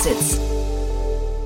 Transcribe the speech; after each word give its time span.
Exits. 0.00 0.40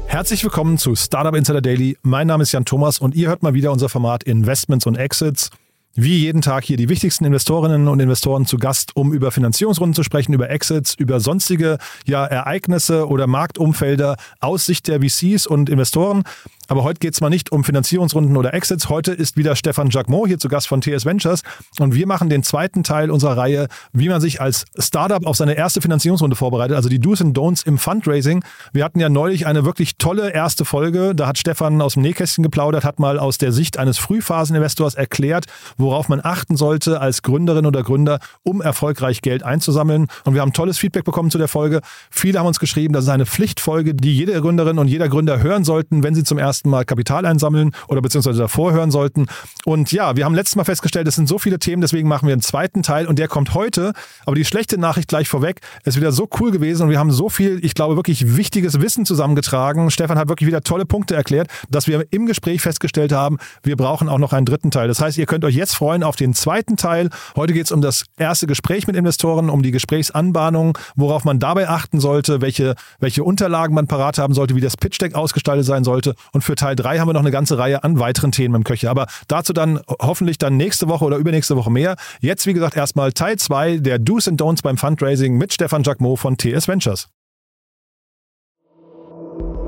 Herzlich 0.07 0.45
willkommen 0.45 0.79
zu 0.79 0.95
Startup 0.95 1.35
Insider 1.35 1.61
Daily. 1.61 1.99
Mein 2.03 2.29
Name 2.29 2.45
ist 2.45 2.53
Jan 2.53 2.65
Thomas 2.65 3.01
und 3.01 3.17
ihr 3.17 3.27
hört 3.27 3.43
mal 3.43 3.53
wieder 3.53 3.73
unser 3.73 3.89
Format 3.89 4.23
Investments 4.23 4.87
und 4.87 4.95
Exits. 4.95 5.51
Wie 5.97 6.19
jeden 6.19 6.41
Tag 6.41 6.63
hier 6.63 6.77
die 6.77 6.89
wichtigsten 6.89 7.25
Investorinnen 7.25 7.89
und 7.89 7.99
Investoren 7.99 8.47
zu 8.47 8.57
Gast, 8.57 8.95
um 8.95 9.13
über 9.13 9.33
Finanzierungsrunden 9.33 9.95
zu 9.95 10.05
sprechen, 10.05 10.35
über 10.35 10.51
Exits, 10.51 10.95
über 10.95 11.19
sonstige 11.19 11.79
ja, 12.07 12.25
Ereignisse 12.27 13.09
oder 13.09 13.27
Marktumfelder 13.27 14.17
aus 14.39 14.67
Sicht 14.67 14.87
der 14.87 15.01
VCs 15.01 15.49
und 15.49 15.69
Investoren. 15.69 16.23
Aber 16.69 16.83
heute 16.83 16.99
geht 16.99 17.15
es 17.15 17.21
mal 17.21 17.31
nicht 17.31 17.53
um 17.53 17.65
Finanzierungsrunden 17.65 18.37
oder 18.37 18.55
Exits. 18.55 18.89
Heute 18.89 19.13
ist 19.13 19.37
wieder 19.37 19.55
Stefan 19.57 19.91
Jacquemot 19.91 20.29
hier 20.29 20.39
zu 20.39 20.49
Gast 20.49 20.67
von 20.67 20.81
TS 20.81 21.05
Ventures 21.05 21.43
und 21.79 21.95
wir 21.95 22.07
machen 22.07 22.29
den 22.29 22.43
zweiten 22.43 22.83
Teil 22.83 23.11
unserer 23.11 23.37
Reihe, 23.37 23.69
wie 23.93 24.09
man 24.09 24.21
sich 24.21 24.41
als 24.41 24.65
Startup 24.79 25.27
auf 25.27 25.37
seine 25.37 25.55
erste 25.55 25.81
Finanzierungsrunde 25.81 26.37
vorbereitet, 26.37 26.77
also 26.77 26.89
die 26.89 26.99
Do's 26.99 27.21
and 27.21 27.37
Don'ts 27.37 27.67
im 27.67 27.77
Fundraising. 27.79 28.43
Wir 28.73 28.85
hatten 28.85 29.01
ja 29.01 29.09
neulich 29.09 29.47
eine 29.47 29.65
wirklich 29.65 29.97
tolle 29.99 30.31
erste 30.31 30.65
Folge. 30.65 31.15
Da 31.15 31.27
hat 31.27 31.39
Stefan 31.39 31.81
aus 31.83 31.95
dem 31.95 32.03
Nähkästchen 32.03 32.43
geplaudert, 32.43 32.85
hat 32.85 32.99
mal 32.99 33.19
aus 33.19 33.39
der 33.39 33.53
Sicht 33.53 33.79
eines 33.79 33.99
Frühphaseninvestors 33.99 34.95
erklärt, 34.95 35.47
worauf 35.77 36.09
man 36.09 36.21
achten 36.23 36.57
sollte 36.57 37.01
als 37.01 37.23
Gründerin 37.23 37.67
oder 37.67 37.83
Gründer, 37.83 38.21
um 38.43 38.63
erfolgreich 38.63 39.23
Geld 39.23 39.43
einzusammeln. 39.43 40.07
Und 40.25 40.35
wir 40.35 40.41
haben 40.41 40.53
tolles 40.53 40.79
Feedback 40.79 41.05
bekommen 41.05 41.31
zu 41.31 41.39
der 41.39 41.49
Folge. 41.49 41.81
Viele 42.11 42.39
haben 42.39 42.47
uns 42.47 42.59
geschrieben, 42.59 42.95
das 42.95 43.05
ist 43.05 43.11
eine 43.11 43.27
Pflichtfolge, 43.27 43.95
die 43.95 44.17
jede 44.17 44.41
Gründerin 44.41 44.79
und 44.79 44.89
jeder 44.89 45.09
Gründer 45.09 45.43
hören 45.43 45.65
sollten, 45.65 46.03
wenn 46.03 46.15
sie 46.15 46.25
zum 46.25 46.39
ersten 46.39 46.54
ersten 46.55 46.71
Mal 46.71 46.85
Kapital 46.85 47.27
einsammeln 47.27 47.73
oder 47.89 48.01
beziehungsweise 48.01 48.39
davor 48.39 48.73
hören 48.73 48.93
sollten. 48.93 49.27
Und 49.65 49.91
ja, 49.91 50.15
wir 50.15 50.25
haben 50.25 50.37
letztes 50.37 50.55
Mal 50.55 50.65
festgestellt, 50.65 51.09
es 51.09 51.17
sind 51.17 51.29
so 51.29 51.39
viele 51.39 51.59
Themen, 51.59 51.83
deswegen 51.83 52.09
machen 52.09 52.29
wir 52.29 52.33
einen 52.33 52.43
zweiten 52.43 52.85
Teil 52.85 53.07
und 53.07 53.19
der 53.19 53.27
kommt 53.27 53.55
heute. 53.55 53.93
Aber 54.25 54.37
die 54.37 54.45
schlechte 54.45 54.79
Nachricht 54.79 55.09
gleich 55.09 55.29
vorweg, 55.29 55.61
ist 55.85 55.97
wieder 55.97 56.13
so 56.13 56.29
cool 56.39 56.53
gewesen 56.53 56.85
und 56.85 56.91
wir 56.91 56.99
haben 57.01 57.11
so 57.11 57.29
viel, 57.29 57.59
ich 57.65 57.75
glaube, 57.75 57.97
wirklich 57.97 58.37
wichtiges 58.37 58.81
Wissen 58.81 59.05
zusammengetragen. 59.05 59.91
Stefan 59.91 60.17
hat 60.17 60.29
wirklich 60.29 60.47
wieder 60.47 60.61
tolle 60.61 60.85
Punkte 60.85 61.17
erklärt, 61.17 61.49
dass 61.69 61.89
wir 61.89 62.07
im 62.11 62.27
Gespräch 62.27 62.63
festgestellt 62.63 63.11
haben, 63.11 63.39
wir 63.65 63.77
brauchen 63.77 64.09
auch 64.09 64.19
noch 64.19 64.33
einen 64.33 64.47
dritten 64.47 64.71
Teil. 64.71 64.87
Das 64.87 65.01
heißt, 65.01 65.19
ihr 65.19 65.27
könnt 65.27 65.45
euch 65.45 65.57
jetzt 65.57 65.75
freuen 65.75 66.05
auf 66.05 66.15
den 66.15 66.35
zweiten 66.35 66.77
Teil. 66.77 67.11
Heute 67.35 67.53
geht 67.53 67.67
es 67.67 67.73
um 67.73 67.81
das 67.81 68.05
erste 68.17 68.47
Gespräch 68.47 68.87
mit 68.87 68.95
Investoren, 68.95 69.51
um 69.51 69.63
die 69.63 69.73
Gesprächsanbahnung, 69.73 70.79
worauf 70.95 71.25
man 71.25 71.41
dabei 71.41 71.69
achten 71.69 71.99
sollte, 71.99 72.41
welche, 72.41 72.77
welche 73.01 73.25
Unterlagen 73.25 73.75
man 73.75 73.89
parat 73.89 74.19
haben 74.19 74.35
sollte, 74.35 74.55
wie 74.55 74.61
das 74.61 74.77
Pitch 74.77 75.01
Deck 75.01 75.15
ausgestaltet 75.15 75.67
sein 75.67 75.83
sollte. 75.83 76.15
Und 76.33 76.44
für 76.45 76.55
Teil 76.55 76.77
3 76.77 76.99
haben 76.99 77.09
wir 77.09 77.13
noch 77.13 77.21
eine 77.21 77.31
ganze 77.31 77.59
Reihe 77.59 77.83
an 77.85 77.99
weiteren 77.99 78.33
Themen 78.33 78.55
im 78.55 78.65
Köcher. 78.65 78.91
Aber 78.91 79.07
dazu 79.29 79.53
dann 79.53 79.81
hoffentlich 80.01 80.39
dann 80.39 80.57
nächste 80.57 80.89
Woche 80.89 81.05
oder 81.05 81.17
übernächste 81.17 81.57
Woche 81.57 81.71
mehr. 81.71 81.97
Jetzt, 82.21 82.47
wie 82.47 82.53
gesagt, 82.53 82.77
erstmal 82.77 83.13
Teil 83.13 83.37
2 83.37 83.79
der 83.79 83.99
Do's 83.99 84.29
and 84.29 84.41
Don'ts 84.41 84.63
beim 84.63 84.77
Fundraising 84.77 85.37
mit 85.37 85.53
Stefan 85.53 85.83
Jacquemot 85.83 86.19
von 86.19 86.37
TS 86.37 86.69
Ventures. 86.69 87.09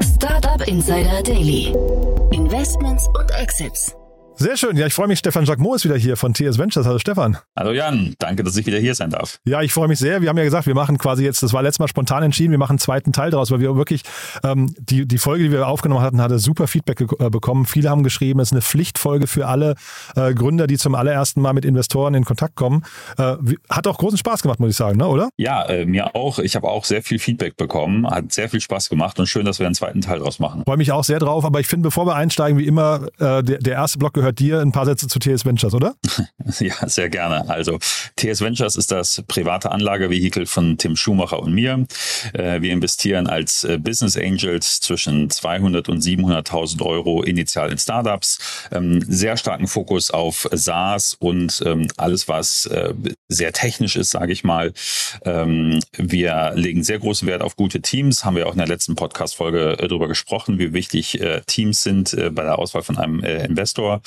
Startup 0.03 0.67
Insider 0.67 1.23
Daily. 1.23 1.75
Investments 2.33 3.07
und 3.19 3.31
Exits. 3.33 3.95
Sehr 4.39 4.59
schön. 4.59 4.77
Ja, 4.77 4.87
ich 4.87 4.93
freue 4.93 5.09
mich. 5.09 5.19
Stefan 5.19 5.47
Jacquemot 5.47 5.77
ist 5.77 5.85
wieder 5.87 5.97
hier 5.97 6.15
von 6.19 6.35
TS 6.35 6.59
Ventures. 6.59 6.87
Hallo 6.87 6.99
Stefan. 6.99 7.39
Hallo 7.57 7.73
Jan. 7.73 8.15
Danke, 8.19 8.45
dass 8.45 8.55
ich 8.59 8.67
wieder 8.67 8.79
hier 8.79 8.95
sein 8.95 9.09
darf. 9.09 9.41
Ja, 9.47 9.63
ich 9.63 9.73
freue 9.73 9.89
mich 9.89 9.99
sehr. 9.99 10.21
Wir 10.21 10.29
haben 10.29 10.37
ja 10.37 10.45
gesagt, 10.45 10.67
wir 10.67 10.75
machen 10.75 10.99
quasi 10.99 11.25
jetzt, 11.25 11.43
das 11.43 11.55
war 11.55 11.63
letztes 11.63 11.79
Mal 11.79 11.89
spontan 11.89 12.23
entschieden, 12.23 12.51
wir 12.51 12.59
machen 12.59 12.73
einen 12.73 12.79
zweiten 12.79 13.13
Teil 13.13 13.31
daraus, 13.31 13.51
weil 13.51 13.61
wir 13.61 13.75
wirklich 13.77 14.03
ähm, 14.45 14.75
die, 14.79 15.07
die 15.09 15.17
Folge, 15.17 15.45
die 15.45 15.53
wir 15.53 15.67
aufgenommen 15.67 16.03
hatten, 16.03 16.21
hatte 16.21 16.39
super 16.39 16.67
Feedback 16.67 17.01
äh, 17.01 17.31
bekommen. 17.31 17.65
Viele 17.65 17.89
haben 17.89 18.03
geschrieben, 18.03 18.41
es 18.41 18.49
ist 18.49 18.53
eine 18.53 18.61
Pflichtfolge 18.61 19.27
für 19.27 19.47
alle 19.47 19.75
äh, 20.17 20.35
Gründer, 20.35 20.67
die 20.67 20.77
zum 20.77 20.95
allerersten 20.95 21.41
Mal 21.41 21.55
mit 21.55 21.65
Investoren 21.65 22.13
in 22.13 22.27
Kontakt 22.27 22.57
kommen. 22.57 22.85
Äh, 23.17 23.37
hat 23.71 23.87
auch 23.87 23.97
großen 23.97 24.19
Spaß 24.19 24.43
gemacht, 24.43 24.61
muss 24.61 24.69
ich 24.69 24.77
sagen, 24.77 24.99
ne? 24.99 25.09
oder? 25.09 25.31
Ja, 25.39 25.65
äh, 25.65 25.87
mir 25.87 26.15
auch. 26.15 26.41
Ich 26.41 26.57
habe 26.57 26.69
auch 26.69 26.85
sehr 26.85 27.03
viel 27.03 27.19
Feedback 27.19 27.57
bekommen. 27.57 28.07
Hat 28.07 28.33
sehr 28.33 28.51
viel 28.51 28.61
Spaß 28.61 28.91
gemacht 28.91 29.19
und 29.19 29.29
schön, 29.29 29.47
dass 29.47 29.61
wir 29.61 29.67
einen 29.67 29.75
zweiten 29.75 30.03
Teil 30.03 30.19
draus 30.19 30.41
machen. 30.41 30.63
Freue 30.67 30.77
mich 30.77 30.93
auch 30.93 31.05
sehr 31.05 31.21
drauf. 31.21 31.47
Aber 31.47 31.59
ich 31.59 31.67
finde, 31.69 31.85
bevor 31.85 32.07
wir 32.07 32.17
einsteigen, 32.17 32.59
wie 32.59 32.67
immer, 32.67 33.07
äh, 33.19 33.43
der, 33.43 33.59
der 33.61 33.73
erste 33.73 33.99
Block 33.99 34.13
gehört 34.13 34.26
dir. 34.33 34.61
Ein 34.61 34.73
paar 34.73 34.87
Sätze 34.87 35.09
zu 35.09 35.19
TS 35.19 35.45
Ventures, 35.45 35.75
oder? 35.75 35.95
Ja, 36.61 36.89
sehr 36.89 37.09
gerne. 37.09 37.49
Also 37.49 37.79
TS 38.17 38.41
Ventures 38.41 38.77
ist 38.77 38.93
das 38.93 39.23
private 39.27 39.73
Anlagevehikel 39.73 40.47
von 40.47 40.79
Tim 40.79 40.97
Schumacher 40.97 41.41
und 41.41 41.53
mir. 41.53 41.87
Äh, 42.33 42.61
wir 42.63 42.73
investieren 42.73 43.27
als 43.27 43.65
äh, 43.65 43.79
Business 43.79 44.17
Angels 44.17 44.81
zwischen 44.81 45.29
200 45.29 45.89
und 45.89 46.03
700.000 46.03 46.83
Euro 46.83 47.23
initial 47.23 47.71
in 47.73 47.79
Startups. 47.79 48.39
Ähm, 48.73 49.05
sehr 49.09 49.37
starken 49.37 49.67
Fokus 49.67 50.11
auf 50.11 50.49
SaaS 50.53 51.17
und 51.19 51.63
ähm, 51.67 51.89
alles, 51.97 52.29
was 52.29 52.67
äh, 52.67 52.95
sehr 53.29 53.53
technisch 53.53 53.97
ist, 53.97 54.11
sage 54.11 54.33
ich 54.33 54.45
mal. 54.45 54.73
Ähm, 55.25 55.81
wir 55.97 56.53
legen 56.55 56.85
sehr 56.85 56.99
großen 56.99 57.27
Wert 57.27 57.43
auf 57.43 57.57
gute 57.57 57.81
Teams. 57.83 58.25
Haben 58.25 58.37
wir 58.37 58.47
auch 58.47 58.53
in 58.53 58.59
der 58.59 58.69
letzten 58.69 58.95
Podcast-Folge 58.95 59.77
darüber 59.79 60.09
gesprochen, 60.09 60.59
wie 60.59 60.73
wichtig 60.73 61.21
Teams 61.47 61.83
sind 61.83 62.17
bei 62.17 62.43
der 62.43 62.59
Auswahl 62.59 62.83
von 62.83 62.99
einem 62.99 63.21
Investor. 63.21 64.01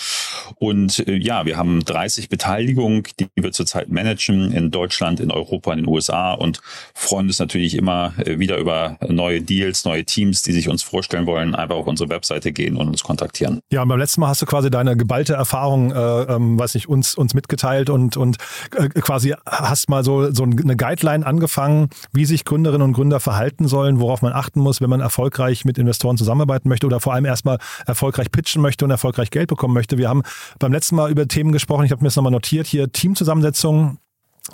Und 0.55 1.07
äh, 1.07 1.15
ja, 1.15 1.45
wir 1.45 1.57
haben 1.57 1.83
30 1.83 2.29
Beteiligungen, 2.29 3.03
die 3.19 3.27
wir 3.35 3.51
zurzeit 3.51 3.89
managen 3.89 4.51
in 4.51 4.71
Deutschland, 4.71 5.19
in 5.19 5.31
Europa, 5.31 5.71
in 5.73 5.79
den 5.79 5.87
USA 5.87 6.33
und 6.33 6.61
freuen 6.93 7.27
uns 7.27 7.39
natürlich 7.39 7.75
immer 7.75 8.13
äh, 8.17 8.39
wieder 8.39 8.57
über 8.57 8.97
neue 9.07 9.41
Deals, 9.41 9.85
neue 9.85 10.05
Teams, 10.05 10.41
die 10.41 10.51
sich 10.51 10.69
uns 10.69 10.83
vorstellen 10.83 11.25
wollen, 11.25 11.55
einfach 11.55 11.75
auf 11.75 11.87
unsere 11.87 12.09
Webseite 12.09 12.51
gehen 12.51 12.77
und 12.77 12.87
uns 12.87 13.03
kontaktieren. 13.03 13.61
Ja, 13.71 13.83
und 13.83 13.89
beim 13.89 13.99
letzten 13.99 14.21
Mal 14.21 14.29
hast 14.29 14.41
du 14.41 14.45
quasi 14.45 14.69
deine 14.69 14.97
geballte 14.97 15.33
Erfahrung, 15.33 15.91
äh, 15.91 15.95
ähm, 15.95 16.59
weiß 16.59 16.75
nicht, 16.75 16.89
uns, 16.89 17.15
uns 17.15 17.33
mitgeteilt 17.33 17.89
und, 17.89 18.17
und 18.17 18.37
äh, 18.75 18.89
quasi 18.89 19.35
hast 19.45 19.89
mal 19.89 20.03
so, 20.03 20.31
so 20.31 20.43
eine 20.43 20.75
Guideline 20.75 21.25
angefangen, 21.25 21.89
wie 22.11 22.25
sich 22.25 22.45
Gründerinnen 22.45 22.81
und 22.81 22.93
Gründer 22.93 23.19
verhalten 23.19 23.67
sollen, 23.67 23.99
worauf 23.99 24.21
man 24.21 24.33
achten 24.33 24.59
muss, 24.59 24.81
wenn 24.81 24.89
man 24.89 25.01
erfolgreich 25.01 25.65
mit 25.65 25.77
Investoren 25.77 26.17
zusammenarbeiten 26.17 26.69
möchte 26.69 26.87
oder 26.87 26.99
vor 26.99 27.13
allem 27.13 27.25
erstmal 27.25 27.59
erfolgreich 27.85 28.31
pitchen 28.31 28.61
möchte 28.61 28.85
und 28.85 28.91
erfolgreich 28.91 29.29
Geld 29.29 29.49
bekommen 29.49 29.73
möchte. 29.73 29.97
Wir 29.99 30.09
haben 30.09 30.23
beim 30.57 30.73
letzten 30.73 30.95
Mal 30.95 31.11
über 31.11 31.27
Themen 31.27 31.51
gesprochen. 31.51 31.85
Ich 31.85 31.91
habe 31.91 32.01
mir 32.01 32.07
das 32.07 32.15
nochmal 32.15 32.31
notiert 32.31 32.65
hier. 32.65 32.91
Teamzusammensetzung, 32.91 33.99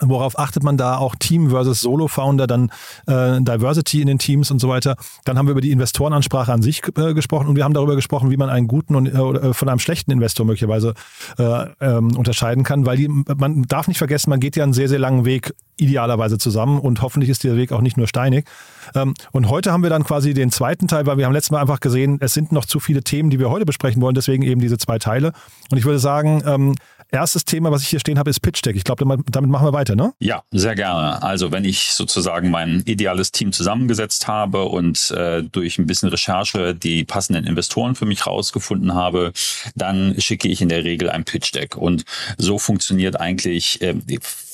Worauf 0.02 0.38
achtet 0.38 0.64
man 0.64 0.78
da 0.78 0.98
auch 0.98 1.16
Team 1.16 1.50
versus 1.50 1.82
Solo-Founder, 1.82 2.48
dann 2.48 2.70
äh, 3.08 3.42
Diversity 3.42 4.02
in 4.02 4.08
den 4.08 4.20
Teams 4.20 4.52
und 4.52 4.60
so 4.60 4.68
weiter. 4.68 4.96
Dann 5.24 5.38
haben 5.38 5.48
wir 5.48 5.52
über 5.52 5.62
die 5.62 5.72
Investorenansprache 5.72 6.52
an 6.52 6.62
sich 6.62 6.82
äh, 6.98 7.14
gesprochen 7.14 7.48
und 7.48 7.56
wir 7.56 7.64
haben 7.64 7.74
darüber 7.74 7.96
gesprochen, 7.96 8.32
wie 8.32 8.38
man 8.38 8.50
einen 8.50 8.68
guten 8.68 8.96
und 8.96 9.08
äh, 9.08 9.54
von 9.54 9.70
einem 9.70 9.80
schlechten 9.80 10.12
Investor 10.12 10.46
möglicherweise 10.46 10.94
äh, 11.38 11.66
ähm, 11.80 12.16
unterscheiden 12.18 12.64
kann, 12.64 12.86
weil 12.86 12.98
die, 12.98 13.08
man 13.08 13.64
darf 13.64 13.88
nicht 13.88 13.98
vergessen, 13.98 14.30
man 14.30 14.40
geht 14.40 14.56
ja 14.56 14.64
einen 14.64 14.74
sehr, 14.74 14.90
sehr 14.90 15.00
langen 15.00 15.26
Weg 15.26 15.54
idealerweise 15.78 16.38
zusammen 16.38 16.80
und 16.80 17.02
hoffentlich 17.02 17.30
ist 17.30 17.44
der 17.44 17.56
Weg 17.56 17.72
auch 17.72 17.81
nicht 17.81 17.97
nur 17.97 18.08
steinig. 18.08 18.47
Ähm, 18.94 19.13
und 19.31 19.50
heute 19.50 19.72
haben 19.72 19.84
wir 19.84 19.90
dann 19.90 20.03
quasi 20.03 20.34
den 20.34 20.52
zweiten 20.52 20.88
Teil, 20.88 21.06
weil 21.06 21.18
wir 21.18 21.25
haben 21.25 21.34
letztes 21.34 21.52
Mal 21.52 21.62
einfach 21.62 21.80
gesehen, 21.80 22.18
es 22.22 22.34
sind 22.34 22.52
noch 22.52 22.66
zu 22.66 22.80
viele 22.80 23.03
Themen, 23.03 23.30
die 23.30 23.40
wir 23.40 23.50
heute 23.50 23.66
besprechen 23.66 24.02
wollen, 24.02 24.16
deswegen 24.16 24.44
eben 24.44 24.62
diese 24.62 24.78
zwei 24.78 25.00
Teile. 25.00 25.34
Und 25.72 25.78
ich 25.78 25.85
würde 25.85 26.00
sagen, 26.00 26.44
ähm, 26.46 26.75
erstes 27.12 27.46
Thema, 27.46 27.72
was 27.72 27.81
ich 27.81 27.90
hier 27.90 28.00
stehen 28.00 28.19
habe, 28.19 28.30
ist 28.30 28.41
Pitch 28.41 28.62
Deck. 28.64 28.75
Ich 28.75 28.84
glaube, 28.84 29.06
damit 29.28 29.50
machen 29.50 29.66
wir 29.66 29.74
weiter, 29.74 29.96
ne? 29.96 30.14
Ja, 30.19 30.44
sehr 30.52 30.75
gerne. 30.75 31.22
Also 31.24 31.52
wenn 31.52 31.64
ich 31.64 31.94
sozusagen 31.94 32.50
mein 32.50 32.81
ideales 32.85 33.31
Team 33.31 33.52
zusammengesetzt 33.52 34.28
habe 34.28 34.66
und 34.66 35.12
äh, 35.12 35.44
durch 35.44 35.78
ein 35.78 35.88
bisschen 35.88 36.09
Recherche 36.09 36.75
die 36.75 37.03
passenden 37.03 37.46
Investoren 37.46 37.96
für 37.96 38.06
mich 38.06 38.25
rausgefunden 38.25 38.94
habe, 38.94 39.31
dann 39.75 40.16
schicke 40.19 40.47
ich 40.47 40.62
in 40.62 40.69
der 40.69 40.84
Regel 40.84 41.09
ein 41.09 41.24
Pitch 41.24 41.53
Deck. 41.53 41.78
Und 41.78 42.06
so 42.38 42.59
funktioniert 42.59 43.19
eigentlich 43.19 43.81
äh, 43.81 43.96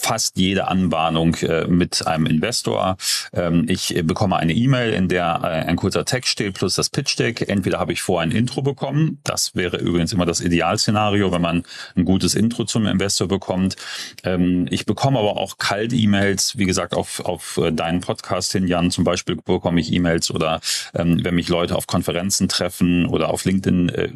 fast 0.01 0.37
jede 0.37 0.67
Anbahnung 0.67 1.35
äh, 1.35 1.67
mit 1.67 2.05
einem 2.07 2.25
Investor. 2.25 2.97
Ähm, 3.33 3.65
ich 3.67 4.01
bekomme 4.03 4.37
eine 4.37 4.53
E-Mail, 4.53 4.93
in 4.93 5.07
der 5.07 5.41
äh, 5.43 5.69
ein 5.69 5.75
kurzer 5.75 6.05
Text 6.05 6.31
steht 6.31 6.55
plus 6.55 6.75
das 6.75 6.89
Pitch 6.89 7.17
Deck. 7.19 7.47
Entweder 7.47 7.79
habe 7.79 7.93
ich 7.93 8.01
vor 8.01 8.21
ein 8.21 8.31
Intro 8.31 8.61
bekommen. 8.61 9.19
Das 9.23 9.55
wäre 9.55 9.77
übrigens 9.77 10.11
immer 10.11 10.25
das 10.25 10.41
Idealszenario, 10.41 11.31
wenn 11.31 11.41
man 11.41 11.63
ein 11.95 12.05
gutes 12.05 12.35
Intro 12.35 12.65
zum 12.65 12.87
Investor 12.87 13.27
bekommt. 13.27 13.75
Ähm, 14.23 14.67
ich 14.69 14.85
bekomme 14.85 15.19
aber 15.19 15.37
auch 15.37 15.57
Kalt-E-Mails, 15.59 16.57
wie 16.57 16.65
gesagt, 16.65 16.93
auf, 16.93 17.19
auf 17.21 17.57
äh, 17.57 17.71
deinen 17.71 18.01
Podcast 18.01 18.53
hin, 18.53 18.67
Jan, 18.67 18.91
zum 18.91 19.03
Beispiel 19.03 19.35
bekomme 19.35 19.79
ich 19.79 19.93
E-Mails 19.93 20.31
oder 20.31 20.61
ähm, 20.95 21.23
wenn 21.23 21.35
mich 21.35 21.47
Leute 21.47 21.75
auf 21.75 21.85
Konferenzen 21.85 22.49
treffen 22.49 23.05
oder 23.05 23.29
auf 23.29 23.45
LinkedIn 23.45 23.89
äh, 23.89 24.09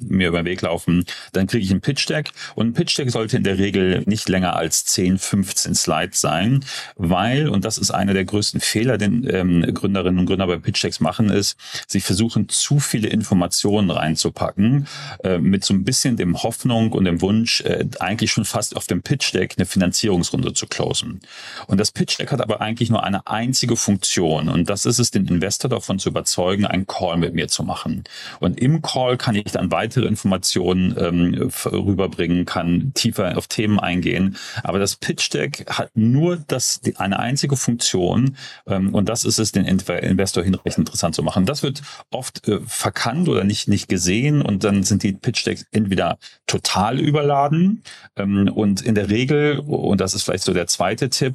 mir 0.00 0.28
über 0.28 0.42
den 0.42 0.46
Weg 0.46 0.62
laufen, 0.62 1.04
dann 1.32 1.46
kriege 1.48 1.64
ich 1.64 1.70
ein 1.72 1.80
Pitch 1.80 2.08
Deck 2.08 2.30
und 2.54 2.68
ein 2.68 2.72
Pitch 2.74 2.96
Deck 2.96 3.10
sollte 3.10 3.36
in 3.36 3.44
der 3.44 3.58
Regel 3.58 4.02
nicht 4.06 4.28
länger 4.28 4.56
als 4.56 4.84
10, 4.84 5.18
15 5.32 5.74
Slides 5.74 6.20
sein, 6.20 6.62
weil, 6.96 7.48
und 7.48 7.64
das 7.64 7.78
ist 7.78 7.90
einer 7.90 8.12
der 8.12 8.26
größten 8.26 8.60
Fehler, 8.60 8.98
den 8.98 9.26
ähm, 9.32 9.62
Gründerinnen 9.72 10.20
und 10.20 10.26
Gründer 10.26 10.46
bei 10.46 10.58
Pitch 10.58 10.84
Decks 10.84 11.00
machen, 11.00 11.30
ist, 11.30 11.56
sie 11.86 12.02
versuchen 12.02 12.50
zu 12.50 12.80
viele 12.80 13.08
Informationen 13.08 13.90
reinzupacken, 13.90 14.86
äh, 15.24 15.38
mit 15.38 15.64
so 15.64 15.72
ein 15.72 15.84
bisschen 15.84 16.18
dem 16.18 16.42
Hoffnung 16.42 16.92
und 16.92 17.04
dem 17.04 17.22
Wunsch, 17.22 17.62
äh, 17.62 17.86
eigentlich 17.98 18.30
schon 18.30 18.44
fast 18.44 18.76
auf 18.76 18.86
dem 18.86 19.00
Pitch 19.00 19.32
Deck 19.32 19.54
eine 19.56 19.64
Finanzierungsrunde 19.64 20.52
zu 20.52 20.66
closen. 20.66 21.20
Und 21.66 21.80
das 21.80 21.92
Pitch 21.92 22.18
Deck 22.18 22.30
hat 22.30 22.42
aber 22.42 22.60
eigentlich 22.60 22.90
nur 22.90 23.02
eine 23.02 23.26
einzige 23.26 23.76
Funktion 23.76 24.50
und 24.50 24.68
das 24.68 24.84
ist 24.84 24.98
es, 24.98 25.10
den 25.10 25.26
Investor 25.28 25.70
davon 25.70 25.98
zu 25.98 26.10
überzeugen, 26.10 26.66
einen 26.66 26.86
Call 26.86 27.16
mit 27.16 27.32
mir 27.32 27.48
zu 27.48 27.62
machen. 27.62 28.04
Und 28.38 28.60
im 28.60 28.82
Call 28.82 29.16
kann 29.16 29.34
ich 29.34 29.44
dann 29.44 29.70
weitere 29.70 30.06
Informationen 30.06 30.94
ähm, 30.98 31.50
rüberbringen, 31.64 32.44
kann 32.44 32.92
tiefer 32.92 33.38
auf 33.38 33.46
Themen 33.46 33.80
eingehen, 33.80 34.36
aber 34.62 34.78
das 34.78 34.96
Pitch 34.96 35.21
Pitch 35.22 35.34
Deck 35.34 35.64
hat 35.68 35.90
nur 35.94 36.36
das, 36.36 36.80
die, 36.80 36.96
eine 36.96 37.18
einzige 37.18 37.56
Funktion 37.56 38.36
ähm, 38.66 38.94
und 38.94 39.08
das 39.08 39.24
ist 39.24 39.38
es, 39.38 39.52
den 39.52 39.64
Investor 39.64 40.42
hinreichend 40.42 40.78
interessant 40.78 41.14
zu 41.14 41.22
machen. 41.22 41.46
Das 41.46 41.62
wird 41.62 41.82
oft 42.10 42.46
äh, 42.48 42.60
verkannt 42.66 43.28
oder 43.28 43.44
nicht, 43.44 43.68
nicht 43.68 43.88
gesehen 43.88 44.42
und 44.42 44.64
dann 44.64 44.82
sind 44.82 45.02
die 45.02 45.12
Pitch 45.12 45.46
Decks 45.46 45.66
entweder 45.70 46.18
total 46.46 46.98
überladen 46.98 47.82
ähm, 48.16 48.50
und 48.52 48.82
in 48.82 48.94
der 48.94 49.10
Regel, 49.10 49.60
und 49.60 50.00
das 50.00 50.14
ist 50.14 50.24
vielleicht 50.24 50.44
so 50.44 50.52
der 50.52 50.66
zweite 50.66 51.08
Tipp, 51.08 51.34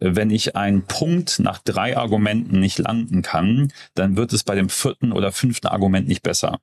wenn 0.00 0.30
ich 0.30 0.56
einen 0.56 0.82
Punkt 0.82 1.38
nach 1.40 1.58
drei 1.58 1.96
Argumenten 1.96 2.60
nicht 2.60 2.78
landen 2.78 3.22
kann, 3.22 3.72
dann 3.94 4.16
wird 4.16 4.32
es 4.32 4.44
bei 4.44 4.54
dem 4.54 4.68
vierten 4.68 5.12
oder 5.12 5.32
fünften 5.32 5.66
Argument 5.66 6.08
nicht 6.08 6.22
besser. 6.22 6.58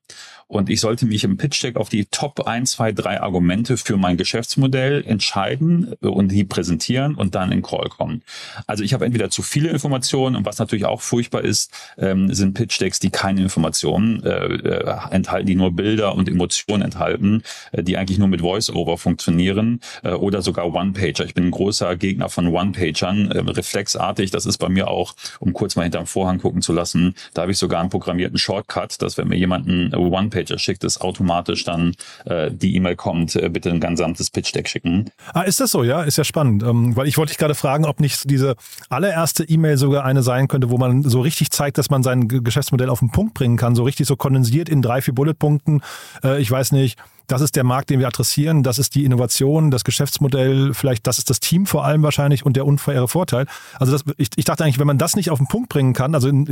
Und 0.48 0.70
ich 0.70 0.80
sollte 0.80 1.08
mich 1.08 1.24
im 1.24 1.38
Pitch 1.38 1.64
Deck 1.64 1.76
auf 1.76 1.90
die 1.90 2.06
Top 2.06 2.48
1, 2.48 2.72
2, 2.72 2.92
3 2.92 3.22
Argumente 3.22 3.78
für 3.78 3.98
mein 3.98 4.16
Geschäftsmodell 4.16 5.04
entscheiden 5.06 5.94
und 6.02 6.32
die 6.32 6.44
präsentieren 6.44 7.16
und 7.16 7.34
dann 7.34 7.52
in 7.52 7.64
Call 7.64 7.90
kommen. 7.90 8.22
Also 8.68 8.84
ich 8.84 8.94
habe 8.94 9.06
entweder 9.06 9.32
zu 9.32 9.42
viele 9.42 9.70
Informationen 9.70 10.36
und 10.36 10.46
was 10.46 10.60
natürlich 10.60 10.86
auch 10.86 11.02
furchtbar 11.02 11.42
ist, 11.42 11.72
ähm, 11.98 12.32
sind 12.34 12.54
Pitch 12.54 12.80
Decks, 12.80 13.00
die 13.00 13.10
keine 13.10 13.42
Informationen 13.42 14.24
äh, 14.24 14.30
äh, 14.30 14.98
enthalten, 15.10 15.48
die 15.48 15.56
nur 15.56 15.72
Bilder 15.72 16.14
und 16.14 16.30
Emotionen 16.30 16.84
enthalten, 16.84 17.42
äh, 17.72 17.82
die 17.82 17.98
eigentlich 17.98 18.20
nur 18.20 18.28
mit 18.28 18.42
Voice-Over 18.42 19.00
funktionieren 19.00 19.80
äh, 20.04 20.12
oder 20.12 20.44
sogar 20.44 20.72
One-Pager. 20.72 21.26
Ich 21.26 21.34
bin 21.34 21.46
ein 21.46 21.52
großer 21.52 21.96
Gegner 21.96 22.30
von 22.30 22.48
One-Pagern, 22.48 23.25
äh, 23.32 23.40
reflexartig. 23.40 24.32
Das 24.32 24.46
ist 24.46 24.58
bei 24.58 24.70
mir 24.70 24.88
auch, 24.88 25.16
um 25.40 25.54
kurz 25.54 25.76
mal 25.76 25.84
hinterm 25.84 26.08
Vorhang 26.08 26.40
gucken 26.40 26.62
zu 26.62 26.74
lassen, 26.74 27.16
da 27.34 27.44
habe 27.44 27.52
ich 27.52 27.58
sogar 27.58 27.82
einen 27.82 27.90
programmierten 27.90 28.38
Shortcut, 28.38 29.02
dass 29.02 29.18
wenn 29.18 29.28
mir 29.28 29.38
jemand 29.38 29.68
einen 29.68 29.94
One-Pager 29.94 30.58
schickt, 30.58 30.84
es 30.84 31.02
automatisch 31.02 31.64
dann 31.64 31.96
äh, 32.26 32.52
die 32.52 32.76
E-Mail 32.76 32.96
kommt, 32.96 33.36
äh, 33.36 33.50
bitte 33.50 33.70
ein 33.70 33.80
gesamtes 33.80 34.30
Pitch-Deck 34.30 34.68
schicken. 34.68 35.12
Ah, 35.34 35.42
ist 35.42 35.60
das 35.60 35.72
so? 35.72 35.84
Ja, 35.84 36.04
ist 36.04 36.18
ja 36.18 36.24
spannend. 36.24 36.64
Ähm, 36.64 36.96
weil 36.96 37.08
ich 37.08 37.18
wollte 37.18 37.32
dich 37.32 37.38
gerade 37.38 37.56
fragen, 37.56 37.86
ob 37.86 38.00
nicht 38.00 38.30
diese 38.30 38.56
allererste 38.90 39.44
E-Mail 39.44 39.78
sogar 39.78 40.06
eine 40.06 40.24
sein 40.24 40.48
könnte, 40.48 40.70
wo 40.70 40.78
man 40.78 41.04
so 41.04 41.22
richtig 41.22 41.52
zeigt, 41.52 41.78
dass 41.78 41.90
man 41.90 42.04
sein 42.04 42.28
Geschäftsmodell 42.28 42.90
auf 42.90 43.00
den 43.00 43.12
Punkt 43.12 43.34
bringen 43.34 43.58
kann, 43.58 43.76
so 43.76 43.84
richtig 43.84 44.08
so 44.08 44.16
kondensiert 44.16 44.70
in 44.70 44.82
drei, 44.82 45.02
vier 45.02 45.14
Bulletpunkten. 45.14 45.82
Äh, 46.24 46.42
ich 46.42 46.50
weiß 46.50 46.72
nicht, 46.72 47.00
das 47.28 47.42
ist 47.42 47.56
der 47.56 47.64
Markt, 47.64 47.90
den 47.90 48.00
wir 48.00 48.08
adressieren, 48.08 48.64
das 48.64 48.80
ist 48.80 48.96
die 48.96 49.06
Innovation, 49.06 49.72
das 49.72 49.84
Geschäftsmodell, 49.84 50.74
vielleicht 50.74 51.08
das 51.08 51.18
ist 51.18 51.30
das 51.30 51.40
Team 51.40 51.66
vor 51.66 51.86
allem 51.86 52.04
wahrscheinlich 52.04 52.46
und 52.46 52.56
der 52.56 52.66
unfaire 52.66 53.08
Vorteil. 53.08 53.46
Also 53.80 53.92
das, 53.92 54.04
ich, 54.18 54.30
ich 54.36 54.46
dachte 54.46 54.64
eigentlich, 54.64 54.80
wenn 54.80 54.88
man 54.88 54.98
das 54.98 55.16
nicht 55.16 55.30
auf 55.30 55.40
den 55.40 55.48
Punkt 55.48 55.70
bringen 55.70 55.94
kann, 55.94 56.16
also 56.16 56.28
in, 56.28 56.46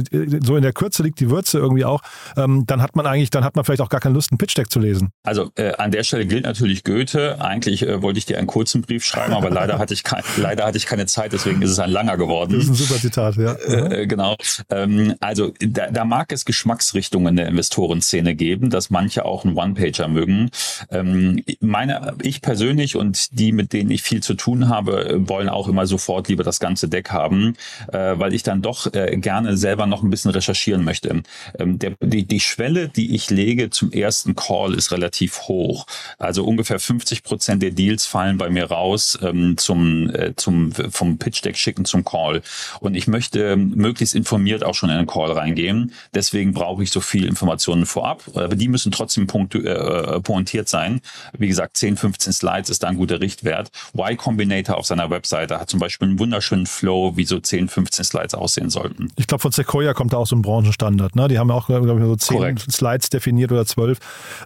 so 0.43 0.55
in 0.55 0.63
der 0.63 0.73
Kürze 0.73 1.03
liegt 1.03 1.19
die 1.19 1.29
Würze 1.29 1.59
irgendwie 1.59 1.85
auch, 1.85 2.01
ähm, 2.37 2.65
dann 2.67 2.81
hat 2.81 2.95
man 2.95 3.05
eigentlich, 3.05 3.29
dann 3.29 3.43
hat 3.43 3.55
man 3.55 3.65
vielleicht 3.65 3.81
auch 3.81 3.89
gar 3.89 3.99
keine 3.99 4.15
Lust, 4.15 4.31
einen 4.31 4.37
Pitch-Deck 4.37 4.71
zu 4.71 4.79
lesen. 4.79 5.11
Also 5.23 5.51
äh, 5.55 5.73
an 5.75 5.91
der 5.91 6.03
Stelle 6.03 6.25
gilt 6.25 6.45
natürlich 6.45 6.83
Goethe. 6.83 7.41
Eigentlich 7.41 7.83
äh, 7.83 8.01
wollte 8.01 8.19
ich 8.19 8.25
dir 8.25 8.37
einen 8.37 8.47
kurzen 8.47 8.81
Brief 8.81 9.05
schreiben, 9.05 9.33
aber 9.33 9.49
leider 9.49 9.79
hatte 9.79 9.93
ich 9.93 10.03
kein, 10.03 10.23
leider 10.37 10.65
hatte 10.65 10.77
ich 10.77 10.85
keine 10.85 11.05
Zeit, 11.05 11.33
deswegen 11.33 11.61
ist 11.61 11.71
es 11.71 11.79
ein 11.79 11.89
langer 11.89 12.17
geworden. 12.17 12.53
Das 12.53 12.63
ist 12.63 12.69
ein 12.69 12.75
super 12.75 12.99
Zitat, 12.99 13.35
ja. 13.35 13.53
Äh, 13.53 14.07
genau. 14.07 14.35
Ähm, 14.69 15.15
also 15.19 15.53
da, 15.59 15.89
da 15.91 16.05
mag 16.05 16.31
es 16.31 16.45
Geschmacksrichtungen 16.45 17.29
in 17.29 17.35
der 17.37 17.47
Investorenszene 17.47 18.35
geben, 18.35 18.69
dass 18.69 18.89
manche 18.89 19.25
auch 19.25 19.45
einen 19.45 19.55
One-Pager 19.55 20.07
mögen. 20.07 20.49
Ähm, 20.89 21.43
meine, 21.59 22.15
ich 22.21 22.41
persönlich 22.41 22.95
und 22.95 23.39
die, 23.39 23.51
mit 23.51 23.73
denen 23.73 23.91
ich 23.91 24.03
viel 24.03 24.21
zu 24.21 24.33
tun 24.33 24.69
habe, 24.69 25.21
wollen 25.27 25.49
auch 25.49 25.67
immer 25.67 25.87
sofort 25.87 26.27
lieber 26.27 26.43
das 26.43 26.59
ganze 26.59 26.87
Deck 26.87 27.11
haben, 27.11 27.55
äh, 27.91 28.13
weil 28.17 28.33
ich 28.33 28.43
dann 28.43 28.61
doch 28.61 28.93
äh, 28.93 29.17
gerne 29.17 29.57
selber 29.57 29.85
noch 29.85 30.03
ein 30.03 30.09
bisschen 30.09 30.31
recherchieren 30.31 30.83
möchte. 30.83 31.23
Ähm, 31.59 31.79
der, 31.79 31.93
die, 32.01 32.25
die 32.25 32.39
Schwelle, 32.39 32.89
die 32.89 33.15
ich 33.15 33.29
lege 33.29 33.69
zum 33.69 33.91
ersten 33.91 34.35
Call, 34.35 34.73
ist 34.73 34.91
relativ 34.91 35.41
hoch. 35.43 35.85
Also 36.17 36.43
ungefähr 36.43 36.79
50 36.79 37.23
Prozent 37.23 37.63
der 37.63 37.71
Deals 37.71 38.05
fallen 38.05 38.37
bei 38.37 38.49
mir 38.49 38.65
raus 38.65 39.17
ähm, 39.21 39.57
zum, 39.57 40.09
äh, 40.13 40.33
zum, 40.35 40.71
vom 40.71 41.17
Pitch 41.17 41.43
Deck 41.43 41.57
schicken 41.57 41.85
zum 41.85 42.03
Call. 42.03 42.41
Und 42.79 42.95
ich 42.95 43.07
möchte 43.07 43.55
möglichst 43.55 44.15
informiert 44.15 44.63
auch 44.63 44.75
schon 44.75 44.89
in 44.89 44.97
den 44.97 45.07
Call 45.07 45.31
reingehen. 45.31 45.93
Deswegen 46.13 46.53
brauche 46.53 46.83
ich 46.83 46.91
so 46.91 47.01
viel 47.01 47.25
Informationen 47.25 47.85
vorab. 47.85 48.23
Aber 48.33 48.55
die 48.55 48.67
müssen 48.67 48.91
trotzdem 48.91 49.27
punkt, 49.27 49.55
äh, 49.55 50.19
pointiert 50.21 50.52
sein 50.69 50.83
sein. 50.83 51.01
Wie 51.37 51.47
gesagt, 51.47 51.77
10, 51.77 51.97
15 51.97 52.33
Slides 52.33 52.69
ist 52.69 52.83
da 52.83 52.87
ein 52.87 52.97
guter 52.97 53.19
Richtwert. 53.19 53.69
Y 53.95 54.17
Combinator 54.17 54.77
auf 54.77 54.85
seiner 54.85 55.09
Webseite 55.09 55.59
hat 55.59 55.69
zum 55.69 55.79
Beispiel 55.79 56.09
einen 56.09 56.19
wunderschönen 56.19 56.65
Flow, 56.65 57.15
wie 57.15 57.25
so 57.25 57.39
10, 57.39 57.67
15 57.69 58.05
Slides 58.05 58.33
aussehen 58.33 58.69
sollten. 58.69 59.09
Ich 59.15 59.27
glaube, 59.27 59.41
von 59.41 59.51
Sequoia 59.51 59.93
kommt 59.93 60.13
da 60.13 60.17
auch 60.17 60.27
so 60.27 60.35
ein 60.35 60.41
Branchenstandard. 60.41 61.15
Ne? 61.15 61.27
Die 61.27 61.39
haben 61.39 61.51
auch, 61.51 61.67
glaube 61.67 61.87
ich, 61.87 62.05
so 62.05 62.15
10 62.15 62.37
Korrekt. 62.37 62.71
Slides 62.71 63.09
definiert 63.09 63.51
oder 63.51 63.65
12. 63.65 63.99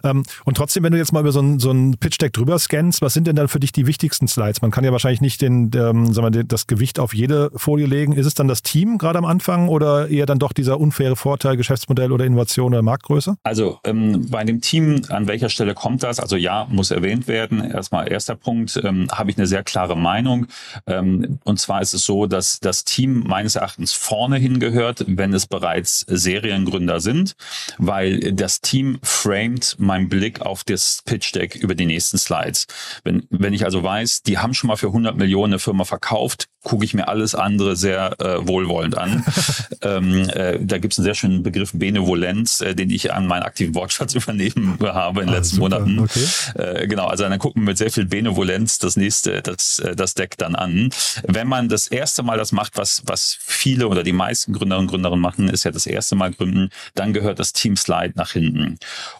Ähm, 0.04 0.22
und 0.44 0.56
trotzdem, 0.56 0.82
wenn 0.82 0.92
du 0.92 0.98
jetzt 0.98 1.12
mal 1.12 1.20
über 1.20 1.32
so 1.32 1.40
ein, 1.40 1.58
so 1.58 1.70
ein 1.70 1.96
Pitch-Deck 1.98 2.32
drüber 2.32 2.58
scannst, 2.58 3.02
was 3.02 3.14
sind 3.14 3.26
denn 3.26 3.36
dann 3.36 3.48
für 3.48 3.60
dich 3.60 3.72
die 3.72 3.86
wichtigsten 3.86 4.28
Slides? 4.28 4.62
Man 4.62 4.70
kann 4.70 4.84
ja 4.84 4.92
wahrscheinlich 4.92 5.20
nicht 5.20 5.40
den, 5.40 5.70
ähm, 5.74 6.12
sagen 6.12 6.34
wir, 6.34 6.44
das 6.44 6.66
Gewicht 6.66 6.98
auf 6.98 7.14
jede 7.14 7.50
Folie 7.54 7.86
legen. 7.86 8.12
Ist 8.12 8.26
es 8.26 8.34
dann 8.34 8.48
das 8.48 8.62
Team 8.62 8.98
gerade 8.98 9.18
am 9.18 9.24
Anfang 9.24 9.68
oder 9.68 10.08
eher 10.08 10.26
dann 10.26 10.38
doch 10.38 10.52
dieser 10.52 10.78
unfaire 10.78 11.16
Vorteil, 11.16 11.56
Geschäftsmodell 11.56 12.12
oder 12.12 12.24
Innovation 12.24 12.72
oder 12.72 12.82
Marktgröße? 12.82 13.36
Also 13.42 13.78
ähm, 13.84 14.26
bei 14.30 14.44
dem 14.44 14.60
Team, 14.60 15.02
an 15.08 15.26
welcher 15.26 15.48
Stelle 15.48 15.74
kommt 15.74 15.97
das? 16.02 16.20
Also 16.20 16.36
ja, 16.36 16.66
muss 16.70 16.90
erwähnt 16.90 17.28
werden. 17.28 17.70
Erstmal 17.70 18.10
erster 18.10 18.34
Punkt, 18.34 18.80
ähm, 18.82 19.08
habe 19.10 19.30
ich 19.30 19.38
eine 19.38 19.46
sehr 19.46 19.62
klare 19.62 19.96
Meinung. 19.96 20.46
Ähm, 20.86 21.38
und 21.44 21.60
zwar 21.60 21.82
ist 21.82 21.94
es 21.94 22.04
so, 22.04 22.26
dass 22.26 22.60
das 22.60 22.84
Team 22.84 23.24
meines 23.26 23.56
Erachtens 23.56 23.92
vorne 23.92 24.36
hingehört, 24.36 25.04
wenn 25.06 25.32
es 25.32 25.46
bereits 25.46 26.00
Seriengründer 26.08 27.00
sind, 27.00 27.36
weil 27.78 28.32
das 28.32 28.60
Team 28.60 28.98
framet 29.02 29.76
meinen 29.78 30.08
Blick 30.08 30.40
auf 30.40 30.64
das 30.64 31.02
Pitch 31.04 31.34
Deck 31.34 31.56
über 31.56 31.74
die 31.74 31.86
nächsten 31.86 32.18
Slides. 32.18 32.66
Wenn, 33.04 33.26
wenn 33.30 33.54
ich 33.54 33.64
also 33.64 33.82
weiß, 33.82 34.22
die 34.22 34.38
haben 34.38 34.54
schon 34.54 34.68
mal 34.68 34.76
für 34.76 34.88
100 34.88 35.16
Millionen 35.16 35.54
eine 35.54 35.58
Firma 35.58 35.84
verkauft, 35.84 36.48
gucke 36.64 36.84
ich 36.84 36.92
mir 36.92 37.08
alles 37.08 37.34
andere 37.34 37.76
sehr 37.76 38.20
äh, 38.20 38.46
wohlwollend 38.46 38.98
an. 38.98 39.24
ähm, 39.82 40.28
äh, 40.30 40.58
da 40.60 40.78
gibt 40.78 40.92
es 40.92 40.98
einen 40.98 41.04
sehr 41.04 41.14
schönen 41.14 41.42
Begriff 41.42 41.72
Benevolenz, 41.72 42.60
äh, 42.60 42.74
den 42.74 42.90
ich 42.90 43.12
an 43.12 43.26
meinen 43.26 43.42
aktiven 43.42 43.74
Wortschatz 43.74 44.14
übernehmen 44.16 44.78
habe 44.80 45.20
in 45.20 45.26
den 45.26 45.34
ah, 45.34 45.38
letzten 45.38 45.56
super. 45.56 45.80
Monaten. 45.80 45.98
Okay. 46.00 46.24
Äh, 46.54 46.88
genau, 46.88 47.06
also 47.06 47.24
dann 47.24 47.38
gucken 47.38 47.62
wir 47.62 47.68
mit 47.68 47.78
sehr 47.78 47.90
viel 47.90 48.06
Benevolenz 48.06 48.78
das 48.78 48.96
nächste, 48.96 49.40
das, 49.40 49.78
äh, 49.78 49.94
das 49.94 50.14
Deck 50.14 50.36
dann 50.36 50.56
an. 50.56 50.90
Wenn 51.22 51.46
man 51.46 51.68
das 51.68 51.86
erste 51.86 52.22
Mal 52.22 52.38
das 52.38 52.52
macht, 52.52 52.76
was, 52.76 53.02
was 53.06 53.36
viele 53.40 53.86
oder 53.88 54.02
die 54.02 54.12
meisten 54.12 54.52
Gründerinnen 54.52 54.86
und 54.86 54.90
Gründerinnen 54.90 55.20
machen, 55.20 55.48
ist 55.48 55.64
ja 55.64 55.70
das 55.70 55.86
erste 55.86 56.16
Mal 56.16 56.32
gründen, 56.32 56.70
dann 56.94 57.12
gehört 57.12 57.38
das 57.38 57.52
Team 57.52 57.76
Slide 57.76 58.14
nach 58.16 58.32
hinten. 58.32 58.78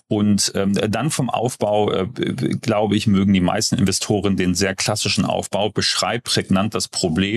Und 0.09 0.52
ähm, 0.54 0.73
dann 0.73 1.11
vom 1.11 1.30
Aufbau, 1.30 1.92
äh, 1.92 2.07
glaube 2.61 2.97
ich, 2.97 3.07
mögen 3.07 3.33
die 3.33 3.40
meisten 3.40 3.76
Investoren 3.76 4.37
den 4.37 4.54
sehr 4.54 4.75
klassischen 4.75 5.25
Aufbau, 5.25 5.71
beschreibt 5.71 6.25
prägnant 6.25 6.75
das 6.75 6.88
Problem 6.88 7.27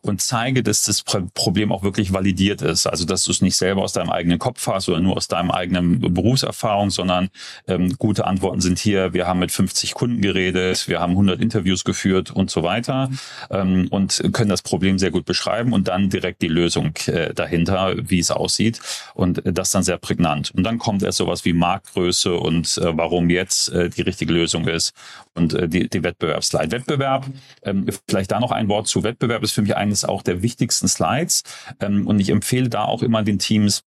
und 0.00 0.20
zeige, 0.20 0.62
dass 0.62 0.82
das 0.82 1.02
Problem 1.02 1.72
auch 1.72 1.82
wirklich 1.82 2.12
validiert 2.12 2.62
ist. 2.62 2.86
Also, 2.86 3.04
dass 3.04 3.24
du 3.24 3.30
es 3.30 3.42
nicht 3.42 3.56
selber 3.56 3.82
aus 3.82 3.92
deinem 3.92 4.10
eigenen 4.10 4.38
Kopf 4.38 4.66
hast 4.66 4.88
oder 4.88 5.00
nur 5.00 5.16
aus 5.16 5.28
deinem 5.28 5.50
eigenen 5.50 6.00
Berufserfahrung, 6.00 6.90
sondern 6.90 7.28
ähm, 7.66 7.96
gute 7.98 8.26
Antworten 8.26 8.60
sind 8.60 8.78
hier. 8.78 9.12
Wir 9.12 9.26
haben 9.26 9.40
mit 9.40 9.52
50 9.52 9.94
Kunden 9.94 10.20
geredet, 10.20 10.88
wir 10.88 11.00
haben 11.00 11.12
100 11.12 11.40
Interviews 11.40 11.84
geführt 11.84 12.30
und 12.30 12.50
so 12.50 12.62
weiter 12.62 13.10
ähm, 13.50 13.88
und 13.90 14.22
können 14.32 14.50
das 14.50 14.62
Problem 14.62 14.98
sehr 14.98 15.10
gut 15.10 15.24
beschreiben 15.24 15.72
und 15.72 15.88
dann 15.88 16.10
direkt 16.10 16.42
die 16.42 16.48
Lösung 16.48 16.92
äh, 17.06 17.34
dahinter, 17.34 17.94
wie 17.98 18.18
es 18.18 18.30
aussieht 18.30 18.80
und 19.14 19.42
das 19.44 19.70
dann 19.70 19.82
sehr 19.82 19.98
prägnant. 19.98 20.52
Und 20.52 20.62
dann 20.64 20.78
kommt 20.78 21.02
erst 21.02 21.18
sowas 21.18 21.44
wie 21.44 21.52
Markt 21.52 21.82
Marktgröße 21.82 22.34
und 22.34 22.78
äh, 22.78 22.96
warum 22.96 23.30
jetzt 23.30 23.68
äh, 23.70 23.88
die 23.88 24.02
richtige 24.02 24.32
Lösung 24.32 24.68
ist 24.68 24.94
und 25.34 25.54
äh, 25.54 25.68
die, 25.68 25.88
die 25.88 26.02
Wettbewerbsslide. 26.02 26.70
Wettbewerb, 26.72 27.26
ähm, 27.62 27.86
vielleicht 28.08 28.30
da 28.30 28.40
noch 28.40 28.52
ein 28.52 28.68
Wort 28.68 28.86
zu 28.86 29.02
Wettbewerb, 29.02 29.11
ist 29.42 29.52
für 29.52 29.62
mich 29.62 29.76
eines 29.76 30.04
auch 30.04 30.22
der 30.22 30.42
wichtigsten 30.42 30.88
Slides. 30.88 31.42
Ähm, 31.80 32.06
und 32.06 32.20
ich 32.20 32.30
empfehle 32.30 32.68
da 32.68 32.84
auch 32.84 33.02
immer 33.02 33.22
den 33.22 33.38
Teams, 33.38 33.84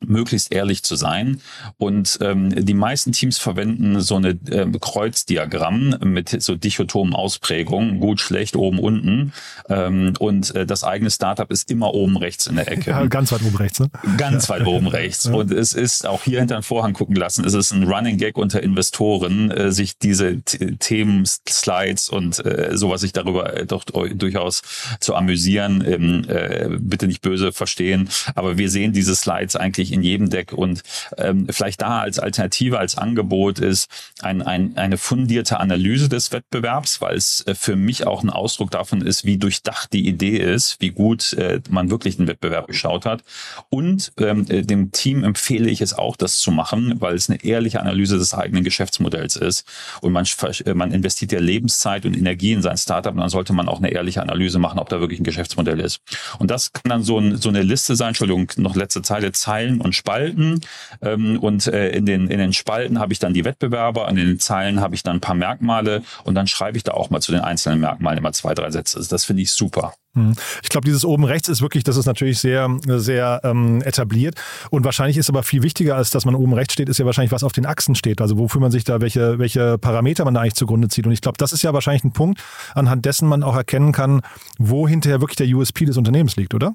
möglichst 0.00 0.52
ehrlich 0.52 0.82
zu 0.82 0.96
sein. 0.96 1.40
Und 1.78 2.18
ähm, 2.20 2.64
die 2.64 2.74
meisten 2.74 3.12
Teams 3.12 3.38
verwenden 3.38 4.00
so 4.00 4.16
eine 4.16 4.30
äh, 4.50 4.66
Kreuzdiagramm 4.80 5.96
mit 6.04 6.42
so 6.42 6.54
dichotomen 6.54 7.14
Ausprägungen, 7.14 8.00
gut, 8.00 8.20
schlecht, 8.20 8.56
oben, 8.56 8.78
unten. 8.78 9.32
Ähm, 9.68 10.14
und 10.18 10.54
äh, 10.54 10.66
das 10.66 10.84
eigene 10.84 11.10
Startup 11.10 11.50
ist 11.50 11.70
immer 11.70 11.94
oben 11.94 12.16
rechts 12.16 12.46
in 12.46 12.56
der 12.56 12.70
Ecke. 12.70 12.90
Ja, 12.90 13.06
ganz 13.06 13.32
weit 13.32 13.42
oben 13.42 13.56
rechts, 13.56 13.80
ne? 13.80 13.90
Ganz 14.16 14.48
weit 14.48 14.66
oben 14.66 14.86
rechts. 14.86 15.24
Ja. 15.24 15.34
Und 15.34 15.50
es 15.50 15.72
ist 15.72 16.06
auch 16.06 16.22
hier 16.22 16.40
hinter 16.40 16.56
den 16.56 16.62
Vorhang 16.62 16.92
gucken 16.92 17.16
lassen, 17.16 17.44
es 17.44 17.54
ist 17.54 17.72
ein 17.72 17.84
Running 17.84 18.18
Gag 18.18 18.36
unter 18.36 18.62
Investoren, 18.62 19.50
äh, 19.50 19.72
sich 19.72 19.98
diese 19.98 20.40
Themen, 20.42 21.24
Slides 21.26 22.08
und 22.08 22.44
äh, 22.44 22.76
sowas 22.76 23.00
sich 23.00 23.12
darüber 23.12 23.56
äh, 23.56 23.66
doch 23.66 23.84
durchaus 23.84 24.62
zu 25.00 25.14
amüsieren. 25.14 25.84
Ähm, 25.86 26.24
äh, 26.28 26.68
bitte 26.78 27.06
nicht 27.06 27.22
böse 27.22 27.52
verstehen. 27.52 28.08
Aber 28.34 28.58
wir 28.58 28.70
sehen 28.70 28.92
diese 28.92 29.14
Slides 29.14 29.56
eigentlich 29.56 29.85
eigentlich 29.86 29.92
in 29.92 30.02
jedem 30.02 30.30
Deck. 30.30 30.52
Und 30.52 30.82
ähm, 31.18 31.46
vielleicht 31.50 31.82
da 31.82 32.00
als 32.00 32.18
Alternative, 32.18 32.78
als 32.78 32.98
Angebot 32.98 33.58
ist 33.58 33.88
ein, 34.20 34.42
ein, 34.42 34.76
eine 34.76 34.96
fundierte 34.96 35.60
Analyse 35.60 36.08
des 36.08 36.32
Wettbewerbs, 36.32 37.00
weil 37.00 37.16
es 37.16 37.46
äh, 37.46 37.54
für 37.54 37.76
mich 37.76 38.06
auch 38.06 38.22
ein 38.22 38.30
Ausdruck 38.30 38.70
davon 38.70 39.00
ist, 39.00 39.24
wie 39.24 39.38
durchdacht 39.38 39.92
die 39.92 40.06
Idee 40.06 40.38
ist, 40.38 40.80
wie 40.80 40.90
gut 40.90 41.32
äh, 41.34 41.60
man 41.68 41.90
wirklich 41.90 42.16
den 42.16 42.26
Wettbewerb 42.26 42.66
geschaut 42.66 43.06
hat. 43.06 43.22
Und 43.70 44.12
ähm, 44.18 44.46
äh, 44.48 44.62
dem 44.62 44.92
Team 44.92 45.24
empfehle 45.24 45.70
ich 45.70 45.80
es 45.80 45.94
auch, 45.94 46.16
das 46.16 46.38
zu 46.38 46.50
machen, 46.50 46.94
weil 47.00 47.14
es 47.14 47.30
eine 47.30 47.42
ehrliche 47.44 47.80
Analyse 47.80 48.18
des 48.18 48.34
eigenen 48.34 48.64
Geschäftsmodells 48.64 49.36
ist. 49.36 49.66
Und 50.00 50.12
man, 50.12 50.26
äh, 50.64 50.74
man 50.74 50.92
investiert 50.92 51.32
ja 51.32 51.40
Lebenszeit 51.40 52.04
und 52.06 52.16
Energie 52.16 52.52
in 52.52 52.62
sein 52.62 52.76
Startup 52.76 53.12
und 53.12 53.20
dann 53.20 53.28
sollte 53.28 53.52
man 53.52 53.68
auch 53.68 53.78
eine 53.78 53.90
ehrliche 53.90 54.22
Analyse 54.22 54.58
machen, 54.58 54.78
ob 54.78 54.88
da 54.88 55.00
wirklich 55.00 55.20
ein 55.20 55.24
Geschäftsmodell 55.24 55.80
ist. 55.80 56.00
Und 56.38 56.50
das 56.50 56.72
kann 56.72 56.90
dann 56.90 57.02
so, 57.02 57.18
ein, 57.18 57.36
so 57.36 57.48
eine 57.48 57.62
Liste 57.62 57.96
sein, 57.96 58.08
Entschuldigung, 58.08 58.50
noch 58.56 58.76
letzte 58.76 59.02
Zeile, 59.02 59.32
Zeilen 59.32 59.75
und 59.80 59.94
Spalten. 59.94 60.60
Ähm, 61.02 61.38
und 61.38 61.66
äh, 61.66 61.90
in, 61.90 62.06
den, 62.06 62.28
in 62.28 62.38
den 62.38 62.52
Spalten 62.52 62.98
habe 62.98 63.12
ich 63.12 63.18
dann 63.18 63.34
die 63.34 63.44
Wettbewerber, 63.44 64.08
in 64.08 64.16
den 64.16 64.38
Zeilen 64.38 64.80
habe 64.80 64.94
ich 64.94 65.02
dann 65.02 65.16
ein 65.16 65.20
paar 65.20 65.34
Merkmale 65.34 66.02
und 66.24 66.34
dann 66.34 66.46
schreibe 66.46 66.76
ich 66.76 66.84
da 66.84 66.92
auch 66.92 67.10
mal 67.10 67.20
zu 67.20 67.32
den 67.32 67.40
einzelnen 67.40 67.80
Merkmalen 67.80 68.18
immer 68.18 68.32
zwei, 68.32 68.54
drei 68.54 68.70
Sätze. 68.70 68.98
Also 68.98 69.08
das 69.10 69.24
finde 69.24 69.42
ich 69.42 69.52
super. 69.52 69.94
Hm. 70.16 70.34
Ich 70.62 70.70
glaube, 70.70 70.86
dieses 70.86 71.04
oben 71.04 71.24
rechts 71.24 71.48
ist 71.48 71.60
wirklich, 71.60 71.84
das 71.84 71.96
ist 71.96 72.06
natürlich 72.06 72.38
sehr, 72.38 72.68
sehr 72.86 73.40
ähm, 73.44 73.82
etabliert. 73.82 74.34
Und 74.70 74.84
wahrscheinlich 74.84 75.18
ist 75.18 75.28
aber 75.28 75.42
viel 75.42 75.62
wichtiger, 75.62 75.96
als 75.96 76.10
dass 76.10 76.24
man 76.24 76.34
oben 76.34 76.54
rechts 76.54 76.72
steht, 76.72 76.88
ist 76.88 76.98
ja 76.98 77.04
wahrscheinlich, 77.04 77.32
was 77.32 77.44
auf 77.44 77.52
den 77.52 77.66
Achsen 77.66 77.94
steht. 77.94 78.20
Also 78.20 78.38
wofür 78.38 78.60
man 78.60 78.72
sich 78.72 78.84
da, 78.84 79.00
welche, 79.00 79.38
welche 79.38 79.78
Parameter 79.78 80.24
man 80.24 80.34
da 80.34 80.40
eigentlich 80.40 80.54
zugrunde 80.54 80.88
zieht. 80.88 81.06
Und 81.06 81.12
ich 81.12 81.20
glaube, 81.20 81.38
das 81.38 81.52
ist 81.52 81.62
ja 81.62 81.74
wahrscheinlich 81.74 82.04
ein 82.04 82.12
Punkt, 82.12 82.42
anhand 82.74 83.04
dessen 83.04 83.28
man 83.28 83.42
auch 83.42 83.54
erkennen 83.54 83.92
kann, 83.92 84.22
wo 84.58 84.88
hinterher 84.88 85.20
wirklich 85.20 85.36
der 85.36 85.48
USP 85.48 85.84
des 85.84 85.98
Unternehmens 85.98 86.36
liegt, 86.36 86.54
oder? 86.54 86.74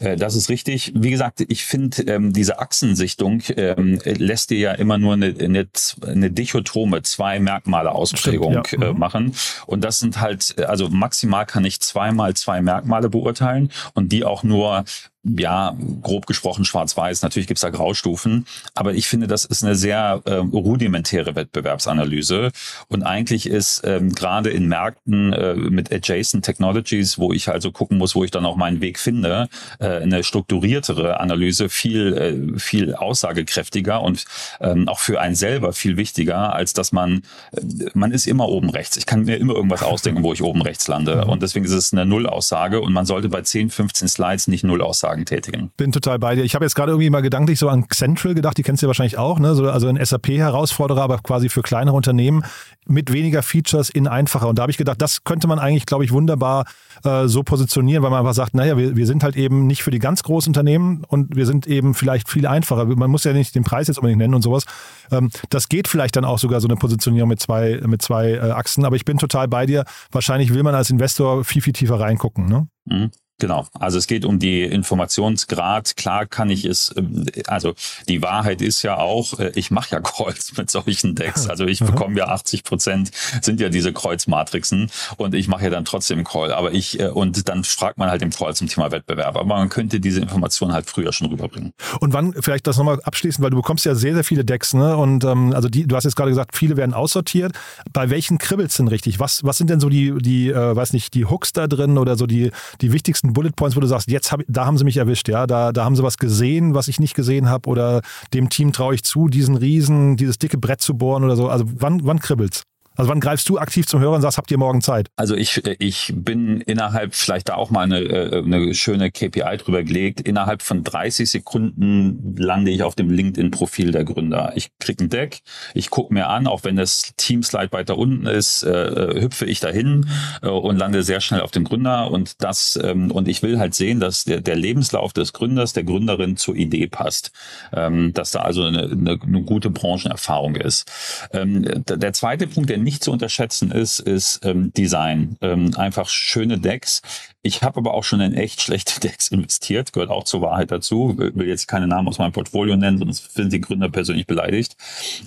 Äh, 0.00 0.16
das 0.16 0.34
ist 0.34 0.48
richtig. 0.48 0.92
Wie 0.96 1.10
gesagt, 1.10 1.44
ich 1.46 1.64
finde, 1.64 2.02
ähm, 2.02 2.32
diese 2.32 2.58
Achsensichtung 2.58 3.42
ähm, 3.56 4.00
lässt 4.04 4.50
dir 4.50 4.58
ja 4.58 4.72
immer 4.72 4.98
nur 4.98 5.14
eine, 5.14 5.34
eine, 5.38 5.68
eine 6.04 6.30
dichotome, 6.30 7.02
zwei 7.02 7.38
Merkmale 7.38 7.92
Ausprägung 7.92 8.64
Stimmt, 8.64 8.82
ja. 8.82 8.88
äh, 8.88 8.92
mhm. 8.92 8.98
machen. 8.98 9.34
Und 9.66 9.84
das 9.84 10.00
sind 10.00 10.20
halt, 10.20 10.58
also 10.58 10.88
maximal 10.88 11.46
kann 11.46 11.64
ich 11.64 11.80
zweimal 11.80 12.34
zwei 12.34 12.60
Merkmale 12.62 13.08
beurteilen 13.08 13.70
und 13.94 14.10
die 14.10 14.24
auch 14.24 14.42
nur 14.42 14.84
ja, 15.22 15.76
grob 16.00 16.26
gesprochen 16.26 16.64
schwarz-weiß. 16.64 17.22
Natürlich 17.22 17.46
gibt's 17.46 17.60
da 17.60 17.68
Graustufen, 17.68 18.46
aber 18.74 18.94
ich 18.94 19.06
finde, 19.06 19.26
das 19.26 19.44
ist 19.44 19.62
eine 19.62 19.74
sehr 19.74 20.22
äh, 20.24 20.34
rudimentäre 20.34 21.34
Wettbewerbsanalyse. 21.36 22.52
Und 22.88 23.02
eigentlich 23.02 23.46
ist 23.46 23.82
ähm, 23.84 24.14
gerade 24.14 24.48
in 24.48 24.66
Märkten 24.66 25.32
äh, 25.32 25.54
mit 25.54 25.92
Adjacent 25.92 26.44
Technologies, 26.44 27.18
wo 27.18 27.32
ich 27.32 27.48
also 27.50 27.70
gucken 27.70 27.98
muss, 27.98 28.14
wo 28.14 28.24
ich 28.24 28.30
dann 28.30 28.46
auch 28.46 28.56
meinen 28.56 28.80
Weg 28.80 28.98
finde, 28.98 29.48
äh, 29.78 29.88
eine 29.88 30.24
strukturiertere 30.24 31.20
Analyse 31.20 31.68
viel, 31.68 32.54
äh, 32.54 32.58
viel 32.58 32.94
aussagekräftiger 32.94 34.00
und 34.00 34.24
ähm, 34.60 34.88
auch 34.88 35.00
für 35.00 35.20
einen 35.20 35.34
selber 35.34 35.74
viel 35.74 35.98
wichtiger, 35.98 36.54
als 36.54 36.72
dass 36.72 36.92
man, 36.92 37.22
äh, 37.52 37.60
man 37.92 38.12
ist 38.12 38.26
immer 38.26 38.48
oben 38.48 38.70
rechts. 38.70 38.96
Ich 38.96 39.04
kann 39.04 39.24
mir 39.24 39.36
immer 39.36 39.54
irgendwas 39.54 39.82
ausdenken, 39.82 40.22
wo 40.22 40.32
ich 40.32 40.42
oben 40.42 40.62
rechts 40.62 40.88
lande. 40.88 41.24
Mhm. 41.24 41.30
Und 41.30 41.42
deswegen 41.42 41.66
ist 41.66 41.72
es 41.72 41.92
eine 41.92 42.06
Nullaussage 42.06 42.80
und 42.80 42.94
man 42.94 43.04
sollte 43.04 43.28
bei 43.28 43.42
10, 43.42 43.68
15 43.68 44.08
Slides 44.08 44.48
nicht 44.48 44.64
Nullaussagen 44.64 45.09
Aussagen 45.10 45.24
tätigen. 45.24 45.70
Bin 45.76 45.92
total 45.92 46.18
bei 46.18 46.34
dir. 46.34 46.44
Ich 46.44 46.54
habe 46.54 46.64
jetzt 46.64 46.74
gerade 46.74 46.92
irgendwie 46.92 47.10
mal 47.10 47.20
gedanklich 47.20 47.58
so 47.58 47.68
an 47.68 47.86
Central 47.92 48.34
gedacht, 48.34 48.56
die 48.58 48.62
kennst 48.62 48.82
du 48.82 48.86
ja 48.86 48.88
wahrscheinlich 48.88 49.18
auch, 49.18 49.38
ne? 49.38 49.54
so, 49.54 49.68
also 49.68 49.88
ein 49.88 50.02
SAP-Herausforderer, 50.02 51.02
aber 51.02 51.18
quasi 51.18 51.48
für 51.48 51.62
kleinere 51.62 51.96
Unternehmen 51.96 52.44
mit 52.86 53.12
weniger 53.12 53.42
Features 53.42 53.90
in 53.90 54.06
einfacher. 54.06 54.48
Und 54.48 54.58
da 54.58 54.62
habe 54.62 54.70
ich 54.70 54.78
gedacht, 54.78 55.00
das 55.02 55.24
könnte 55.24 55.48
man 55.48 55.58
eigentlich, 55.58 55.86
glaube 55.86 56.04
ich, 56.04 56.12
wunderbar 56.12 56.64
äh, 57.04 57.26
so 57.26 57.42
positionieren, 57.42 58.02
weil 58.02 58.10
man 58.10 58.20
einfach 58.20 58.34
sagt, 58.34 58.54
naja, 58.54 58.76
wir, 58.76 58.96
wir 58.96 59.06
sind 59.06 59.22
halt 59.22 59.36
eben 59.36 59.66
nicht 59.66 59.82
für 59.82 59.90
die 59.90 59.98
ganz 59.98 60.22
großen 60.22 60.50
Unternehmen 60.50 61.04
und 61.06 61.36
wir 61.36 61.46
sind 61.46 61.66
eben 61.66 61.94
vielleicht 61.94 62.28
viel 62.28 62.46
einfacher. 62.46 62.84
Man 62.86 63.10
muss 63.10 63.24
ja 63.24 63.32
nicht 63.32 63.54
den 63.54 63.64
Preis 63.64 63.88
jetzt 63.88 63.98
unbedingt 63.98 64.18
nennen 64.18 64.34
und 64.34 64.42
sowas. 64.42 64.64
Ähm, 65.10 65.30
das 65.50 65.68
geht 65.68 65.88
vielleicht 65.88 66.16
dann 66.16 66.24
auch 66.24 66.38
sogar 66.38 66.60
so 66.60 66.68
eine 66.68 66.76
Positionierung 66.76 67.28
mit 67.28 67.40
zwei, 67.40 67.80
mit 67.86 68.02
zwei 68.02 68.32
äh, 68.32 68.50
Achsen, 68.50 68.84
aber 68.84 68.96
ich 68.96 69.04
bin 69.04 69.18
total 69.18 69.48
bei 69.48 69.66
dir. 69.66 69.84
Wahrscheinlich 70.10 70.54
will 70.54 70.62
man 70.62 70.74
als 70.74 70.90
Investor 70.90 71.44
viel, 71.44 71.62
viel 71.62 71.72
tiefer 71.72 71.98
reingucken. 71.98 72.46
Ne? 72.46 72.68
Mhm. 72.86 73.10
Genau, 73.40 73.66
also 73.78 73.96
es 73.96 74.06
geht 74.06 74.26
um 74.26 74.38
die 74.38 74.62
Informationsgrad. 74.62 75.96
Klar 75.96 76.26
kann 76.26 76.50
ich 76.50 76.66
es, 76.66 76.94
ähm, 76.96 77.26
also 77.46 77.74
die 78.06 78.22
Wahrheit 78.22 78.60
ist 78.60 78.82
ja 78.82 78.98
auch, 78.98 79.38
äh, 79.38 79.50
ich 79.54 79.70
mache 79.70 79.92
ja 79.92 80.00
Kreuz 80.10 80.52
mit 80.56 80.70
solchen 80.70 81.14
Decks. 81.14 81.48
Also 81.48 81.64
ich 81.64 81.80
bekomme 81.80 82.18
ja 82.18 82.28
80 82.28 82.64
Prozent 82.64 83.10
sind 83.40 83.58
ja 83.60 83.70
diese 83.70 83.94
Kreuzmatrixen 83.94 84.90
und 85.16 85.34
ich 85.34 85.48
mache 85.48 85.64
ja 85.64 85.70
dann 85.70 85.86
trotzdem 85.86 86.22
Call. 86.22 86.52
Aber 86.52 86.72
ich, 86.72 87.00
äh, 87.00 87.08
und 87.08 87.48
dann 87.48 87.64
fragt 87.64 87.96
man 87.96 88.10
halt 88.10 88.20
im 88.20 88.30
Call 88.30 88.54
zum 88.54 88.68
Thema 88.68 88.92
Wettbewerb. 88.92 89.36
Aber 89.36 89.44
man 89.44 89.70
könnte 89.70 90.00
diese 90.00 90.20
Information 90.20 90.74
halt 90.74 90.84
früher 90.84 91.12
schon 91.12 91.28
rüberbringen. 91.28 91.72
Und 92.00 92.12
wann, 92.12 92.34
vielleicht 92.38 92.66
das 92.66 92.76
nochmal 92.76 93.00
abschließen, 93.02 93.42
weil 93.42 93.50
du 93.50 93.56
bekommst 93.56 93.86
ja 93.86 93.94
sehr, 93.94 94.12
sehr 94.12 94.24
viele 94.24 94.44
Decks, 94.44 94.74
ne? 94.74 94.98
Und 94.98 95.24
ähm, 95.24 95.54
also 95.54 95.70
die, 95.70 95.86
du 95.86 95.96
hast 95.96 96.04
jetzt 96.04 96.16
gerade 96.16 96.30
gesagt, 96.30 96.56
viele 96.56 96.76
werden 96.76 96.92
aussortiert. 96.92 97.52
Bei 97.90 98.10
welchen 98.10 98.36
kribbelst 98.36 98.78
denn 98.78 98.88
richtig? 98.88 99.18
Was, 99.18 99.44
was 99.44 99.56
sind 99.56 99.70
denn 99.70 99.80
so 99.80 99.88
die, 99.88 100.12
die, 100.18 100.50
äh, 100.50 100.76
weiß 100.76 100.92
nicht, 100.92 101.14
die 101.14 101.24
Hooks 101.24 101.54
da 101.54 101.66
drin 101.66 101.96
oder 101.96 102.16
so 102.16 102.26
die, 102.26 102.52
die 102.82 102.92
wichtigsten 102.92 103.29
Bullet 103.32 103.52
Points, 103.56 103.76
wo 103.76 103.80
du 103.80 103.86
sagst, 103.86 104.10
jetzt 104.10 104.32
hab, 104.32 104.40
da 104.48 104.66
haben 104.66 104.78
sie 104.78 104.84
mich 104.84 104.96
erwischt, 104.96 105.28
ja, 105.28 105.46
da, 105.46 105.72
da 105.72 105.84
haben 105.84 105.96
sie 105.96 106.02
was 106.02 106.16
gesehen, 106.16 106.74
was 106.74 106.88
ich 106.88 107.00
nicht 107.00 107.14
gesehen 107.14 107.48
habe 107.48 107.68
oder 107.68 108.02
dem 108.34 108.48
Team 108.48 108.72
traue 108.72 108.94
ich 108.94 109.02
zu, 109.02 109.28
diesen 109.28 109.56
Riesen, 109.56 110.16
dieses 110.16 110.38
dicke 110.38 110.58
Brett 110.58 110.80
zu 110.80 110.94
bohren 110.94 111.24
oder 111.24 111.36
so. 111.36 111.48
Also 111.48 111.64
wann, 111.76 112.00
wann 112.04 112.20
kribbelt's? 112.20 112.64
Also 112.96 113.08
wann 113.08 113.20
greifst 113.20 113.48
du 113.48 113.58
aktiv 113.58 113.86
zum 113.86 114.00
Hörer 114.00 114.16
und 114.16 114.22
sagst, 114.22 114.36
habt 114.36 114.50
ihr 114.50 114.58
morgen 114.58 114.82
Zeit? 114.82 115.08
Also 115.14 115.36
ich, 115.36 115.64
ich 115.78 116.12
bin 116.14 116.60
innerhalb, 116.60 117.14
vielleicht 117.14 117.48
da 117.48 117.54
auch 117.54 117.70
mal 117.70 117.84
eine, 117.84 118.00
äh, 118.00 118.42
eine 118.42 118.74
schöne 118.74 119.12
KPI 119.12 119.58
drüber 119.58 119.84
gelegt, 119.84 120.20
innerhalb 120.20 120.60
von 120.60 120.82
30 120.82 121.30
Sekunden 121.30 122.34
lande 122.36 122.72
ich 122.72 122.82
auf 122.82 122.96
dem 122.96 123.08
LinkedIn-Profil 123.08 123.92
der 123.92 124.04
Gründer. 124.04 124.52
Ich 124.56 124.70
krieg 124.80 125.00
ein 125.00 125.08
Deck, 125.08 125.40
ich 125.72 125.90
gucke 125.90 126.12
mir 126.12 126.28
an, 126.28 126.48
auch 126.48 126.64
wenn 126.64 126.74
das 126.74 127.12
Teamslide 127.16 127.70
weiter 127.70 127.96
unten 127.96 128.26
ist, 128.26 128.64
äh, 128.64 128.70
äh, 128.70 129.22
hüpfe 129.22 129.46
ich 129.46 129.60
dahin 129.60 130.06
äh, 130.42 130.48
und 130.48 130.76
lande 130.76 131.04
sehr 131.04 131.20
schnell 131.20 131.42
auf 131.42 131.52
dem 131.52 131.64
Gründer 131.64 132.10
und 132.10 132.42
das 132.42 132.78
ähm, 132.82 133.12
und 133.12 133.28
ich 133.28 133.42
will 133.42 133.60
halt 133.60 133.74
sehen, 133.74 134.00
dass 134.00 134.24
der, 134.24 134.40
der 134.40 134.56
Lebenslauf 134.56 135.12
des 135.12 135.32
Gründers, 135.32 135.72
der 135.72 135.84
Gründerin 135.84 136.36
zur 136.36 136.56
Idee 136.56 136.88
passt, 136.88 137.30
ähm, 137.72 138.12
dass 138.14 138.32
da 138.32 138.40
also 138.40 138.64
eine, 138.64 138.82
eine, 138.82 139.18
eine 139.22 139.42
gute 139.42 139.70
Branchenerfahrung 139.70 140.56
ist. 140.56 140.90
Ähm, 141.32 141.84
der 141.86 142.12
zweite 142.12 142.48
Punkt, 142.48 142.68
der 142.68 142.79
nicht 142.82 143.04
zu 143.04 143.12
unterschätzen 143.12 143.70
ist, 143.70 143.98
ist 143.98 144.40
ähm, 144.44 144.72
Design. 144.72 145.36
Ähm, 145.40 145.74
einfach 145.76 146.08
schöne 146.08 146.58
Decks. 146.58 147.02
Ich 147.42 147.62
habe 147.62 147.78
aber 147.78 147.94
auch 147.94 148.04
schon 148.04 148.20
in 148.20 148.34
echt 148.34 148.60
schlechte 148.60 149.00
Decks 149.00 149.28
investiert, 149.28 149.94
gehört 149.94 150.10
auch 150.10 150.24
zur 150.24 150.42
Wahrheit 150.42 150.70
dazu. 150.70 151.16
Will 151.16 151.48
jetzt 151.48 151.68
keine 151.68 151.86
Namen 151.86 152.06
aus 152.08 152.18
meinem 152.18 152.32
Portfolio 152.32 152.76
nennen, 152.76 152.98
sonst 152.98 153.32
sind 153.32 153.50
die 153.50 153.62
Gründer 153.62 153.88
persönlich 153.88 154.26
beleidigt. 154.26 154.76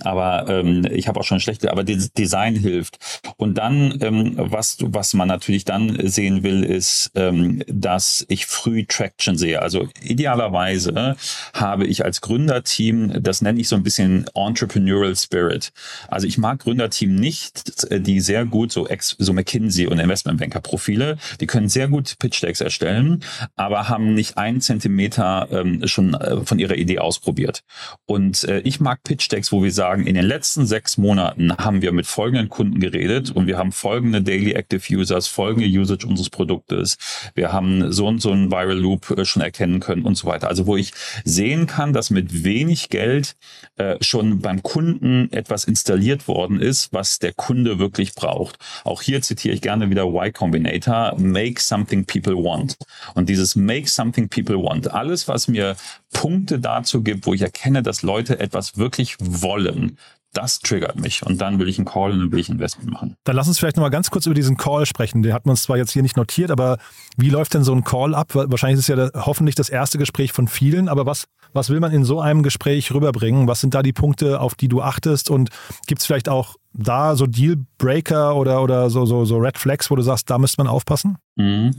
Aber 0.00 0.48
ähm, 0.48 0.86
ich 0.92 1.08
habe 1.08 1.18
auch 1.18 1.24
schon 1.24 1.40
schlechte, 1.40 1.72
aber 1.72 1.82
Design 1.82 2.54
hilft. 2.54 2.98
Und 3.36 3.58
dann, 3.58 3.98
ähm, 4.00 4.34
was, 4.36 4.76
was 4.80 5.14
man 5.14 5.26
natürlich 5.26 5.64
dann 5.64 5.98
sehen 6.08 6.44
will, 6.44 6.62
ist, 6.62 7.10
ähm, 7.16 7.62
dass 7.66 8.24
ich 8.28 8.46
früh 8.46 8.84
Traction 8.86 9.36
sehe. 9.36 9.60
Also 9.60 9.88
idealerweise 10.00 11.16
habe 11.52 11.86
ich 11.86 12.04
als 12.04 12.20
Gründerteam, 12.20 13.22
das 13.22 13.42
nenne 13.42 13.58
ich 13.60 13.66
so 13.66 13.74
ein 13.74 13.82
bisschen 13.82 14.26
Entrepreneurial 14.34 15.16
Spirit. 15.16 15.72
Also 16.06 16.28
ich 16.28 16.38
mag 16.38 16.60
Gründerteam 16.60 17.16
nicht, 17.16 17.90
die 17.90 18.20
sehr 18.20 18.44
gut 18.44 18.70
so, 18.70 18.86
Ex, 18.86 19.16
so 19.18 19.32
McKinsey 19.32 19.88
und 19.88 19.98
Investmentbanker 19.98 20.60
Profile, 20.60 21.18
die 21.40 21.46
können 21.48 21.68
sehr 21.68 21.88
gut 21.88 22.03
Pitch 22.18 22.42
Decks 22.42 22.60
erstellen, 22.60 23.22
aber 23.56 23.88
haben 23.88 24.14
nicht 24.14 24.38
einen 24.38 24.60
Zentimeter 24.60 25.48
ähm, 25.50 25.86
schon 25.86 26.14
äh, 26.14 26.44
von 26.44 26.58
ihrer 26.58 26.76
Idee 26.76 26.98
ausprobiert. 26.98 27.62
Und 28.06 28.44
äh, 28.44 28.60
ich 28.60 28.80
mag 28.80 29.02
Pitch 29.02 29.30
Decks, 29.30 29.52
wo 29.52 29.62
wir 29.62 29.72
sagen, 29.72 30.06
in 30.06 30.14
den 30.14 30.24
letzten 30.26 30.66
sechs 30.66 30.98
Monaten 30.98 31.56
haben 31.56 31.82
wir 31.82 31.92
mit 31.92 32.06
folgenden 32.06 32.48
Kunden 32.48 32.80
geredet 32.80 33.30
und 33.30 33.46
wir 33.46 33.58
haben 33.58 33.72
folgende 33.72 34.22
Daily 34.22 34.52
Active 34.52 34.82
Users, 34.96 35.26
folgende 35.26 35.68
Usage 35.68 36.06
unseres 36.06 36.30
Produktes. 36.30 36.96
Wir 37.34 37.52
haben 37.52 37.92
so 37.92 38.06
und 38.06 38.20
so 38.20 38.30
einen 38.30 38.50
Viral 38.50 38.78
Loop 38.78 39.10
äh, 39.10 39.24
schon 39.24 39.42
erkennen 39.42 39.80
können 39.80 40.02
und 40.02 40.16
so 40.16 40.26
weiter. 40.26 40.48
Also 40.48 40.66
wo 40.66 40.76
ich 40.76 40.92
sehen 41.24 41.66
kann, 41.66 41.92
dass 41.92 42.10
mit 42.10 42.44
wenig 42.44 42.88
Geld 42.88 43.36
äh, 43.76 43.96
schon 44.00 44.40
beim 44.40 44.62
Kunden 44.62 45.32
etwas 45.32 45.64
installiert 45.64 46.28
worden 46.28 46.60
ist, 46.60 46.92
was 46.92 47.18
der 47.18 47.32
Kunde 47.32 47.78
wirklich 47.78 48.14
braucht. 48.14 48.58
Auch 48.84 49.02
hier 49.02 49.22
zitiere 49.22 49.54
ich 49.54 49.62
gerne 49.62 49.90
wieder 49.90 50.06
Y 50.06 50.32
Combinator, 50.32 51.14
make 51.18 51.60
something 51.60 51.93
people 52.02 52.34
want. 52.34 52.76
Und 53.14 53.28
dieses 53.28 53.54
make 53.54 53.88
something 53.88 54.28
people 54.28 54.56
want, 54.56 54.90
alles, 54.90 55.28
was 55.28 55.46
mir 55.46 55.76
Punkte 56.12 56.58
dazu 56.58 57.02
gibt, 57.02 57.26
wo 57.26 57.34
ich 57.34 57.42
erkenne, 57.42 57.82
dass 57.82 58.02
Leute 58.02 58.40
etwas 58.40 58.78
wirklich 58.78 59.16
wollen, 59.20 59.98
das 60.34 60.58
triggert 60.58 60.98
mich 60.98 61.24
und 61.24 61.40
dann 61.40 61.58
will 61.58 61.68
ich 61.68 61.78
einen 61.78 61.86
Call 61.86 62.12
und 62.12 62.18
dann 62.18 62.32
will 62.32 62.40
ich 62.40 62.48
Investment 62.48 62.90
machen. 62.90 63.16
Dann 63.24 63.36
lass 63.36 63.48
uns 63.48 63.58
vielleicht 63.58 63.76
nochmal 63.76 63.90
ganz 63.90 64.10
kurz 64.10 64.26
über 64.26 64.34
diesen 64.34 64.56
Call 64.56 64.84
sprechen. 64.84 65.22
Den 65.22 65.32
hat 65.32 65.46
man 65.46 65.56
zwar 65.56 65.76
jetzt 65.76 65.92
hier 65.92 66.02
nicht 66.02 66.16
notiert, 66.16 66.50
aber 66.50 66.78
wie 67.16 67.30
läuft 67.30 67.54
denn 67.54 67.64
so 67.64 67.72
ein 67.72 67.84
Call 67.84 68.14
ab? 68.14 68.34
Wahrscheinlich 68.34 68.80
ist 68.80 68.88
es 68.88 68.96
ja 68.96 69.10
hoffentlich 69.24 69.54
das 69.54 69.68
erste 69.68 69.96
Gespräch 69.96 70.32
von 70.32 70.48
vielen, 70.48 70.88
aber 70.88 71.06
was, 71.06 71.26
was 71.52 71.70
will 71.70 71.80
man 71.80 71.92
in 71.92 72.04
so 72.04 72.20
einem 72.20 72.42
Gespräch 72.42 72.92
rüberbringen? 72.92 73.46
Was 73.46 73.60
sind 73.60 73.74
da 73.74 73.82
die 73.82 73.92
Punkte, 73.92 74.40
auf 74.40 74.54
die 74.54 74.68
du 74.68 74.82
achtest 74.82 75.30
und 75.30 75.50
gibt 75.86 76.00
es 76.00 76.06
vielleicht 76.06 76.28
auch 76.28 76.56
da 76.74 77.16
so 77.16 77.26
Dealbreaker 77.26 78.36
oder, 78.36 78.62
oder 78.62 78.90
so, 78.90 79.06
so, 79.06 79.24
so 79.24 79.38
Red 79.38 79.58
Flags, 79.58 79.90
wo 79.90 79.96
du 79.96 80.02
sagst, 80.02 80.28
da 80.28 80.38
müsste 80.38 80.62
man 80.62 80.66
aufpassen? 80.66 81.18
Mhm. 81.36 81.74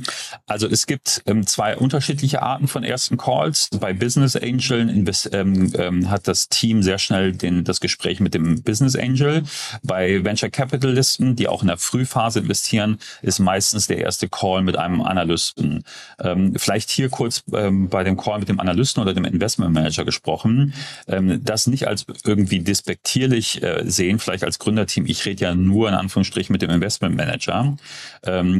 Also 0.47 0.67
es 0.67 0.85
gibt 0.85 1.21
ähm, 1.27 1.47
zwei 1.47 1.77
unterschiedliche 1.77 2.41
Arten 2.41 2.67
von 2.67 2.83
ersten 2.83 3.17
Calls. 3.17 3.69
Bei 3.79 3.93
Business 3.93 4.35
Angel 4.35 4.89
ähm, 5.31 5.71
ähm, 5.77 6.09
hat 6.09 6.27
das 6.27 6.49
Team 6.49 6.83
sehr 6.83 6.97
schnell 6.97 7.31
den, 7.31 7.63
das 7.63 7.79
Gespräch 7.79 8.19
mit 8.19 8.33
dem 8.33 8.63
Business 8.63 8.95
Angel. 8.95 9.43
Bei 9.81 10.23
Venture 10.23 10.49
Capitalisten, 10.49 11.35
die 11.35 11.47
auch 11.47 11.61
in 11.61 11.67
der 11.67 11.77
Frühphase 11.77 12.39
investieren, 12.39 12.97
ist 13.21 13.39
meistens 13.39 13.87
der 13.87 13.99
erste 13.99 14.27
Call 14.27 14.61
mit 14.61 14.77
einem 14.77 15.01
Analysten. 15.01 15.83
Ähm, 16.19 16.53
vielleicht 16.57 16.89
hier 16.89 17.09
kurz 17.09 17.43
ähm, 17.53 17.87
bei 17.87 18.03
dem 18.03 18.17
Call 18.17 18.39
mit 18.39 18.49
dem 18.49 18.59
Analysten 18.59 19.01
oder 19.01 19.13
dem 19.13 19.25
Investment 19.25 19.73
Manager 19.73 20.03
gesprochen. 20.03 20.73
Ähm, 21.07 21.41
das 21.43 21.67
nicht 21.67 21.87
als 21.87 22.05
irgendwie 22.25 22.59
despektierlich 22.59 23.63
äh, 23.63 23.83
sehen, 23.85 24.19
vielleicht 24.19 24.43
als 24.43 24.59
Gründerteam. 24.85 25.05
Ich 25.05 25.25
rede 25.25 25.43
ja 25.43 25.55
nur 25.55 25.89
in 25.89 25.95
Anführungsstrichen 25.95 26.53
mit 26.53 26.61
dem 26.61 26.69
Investment 26.69 27.15
Manager. 27.15 27.75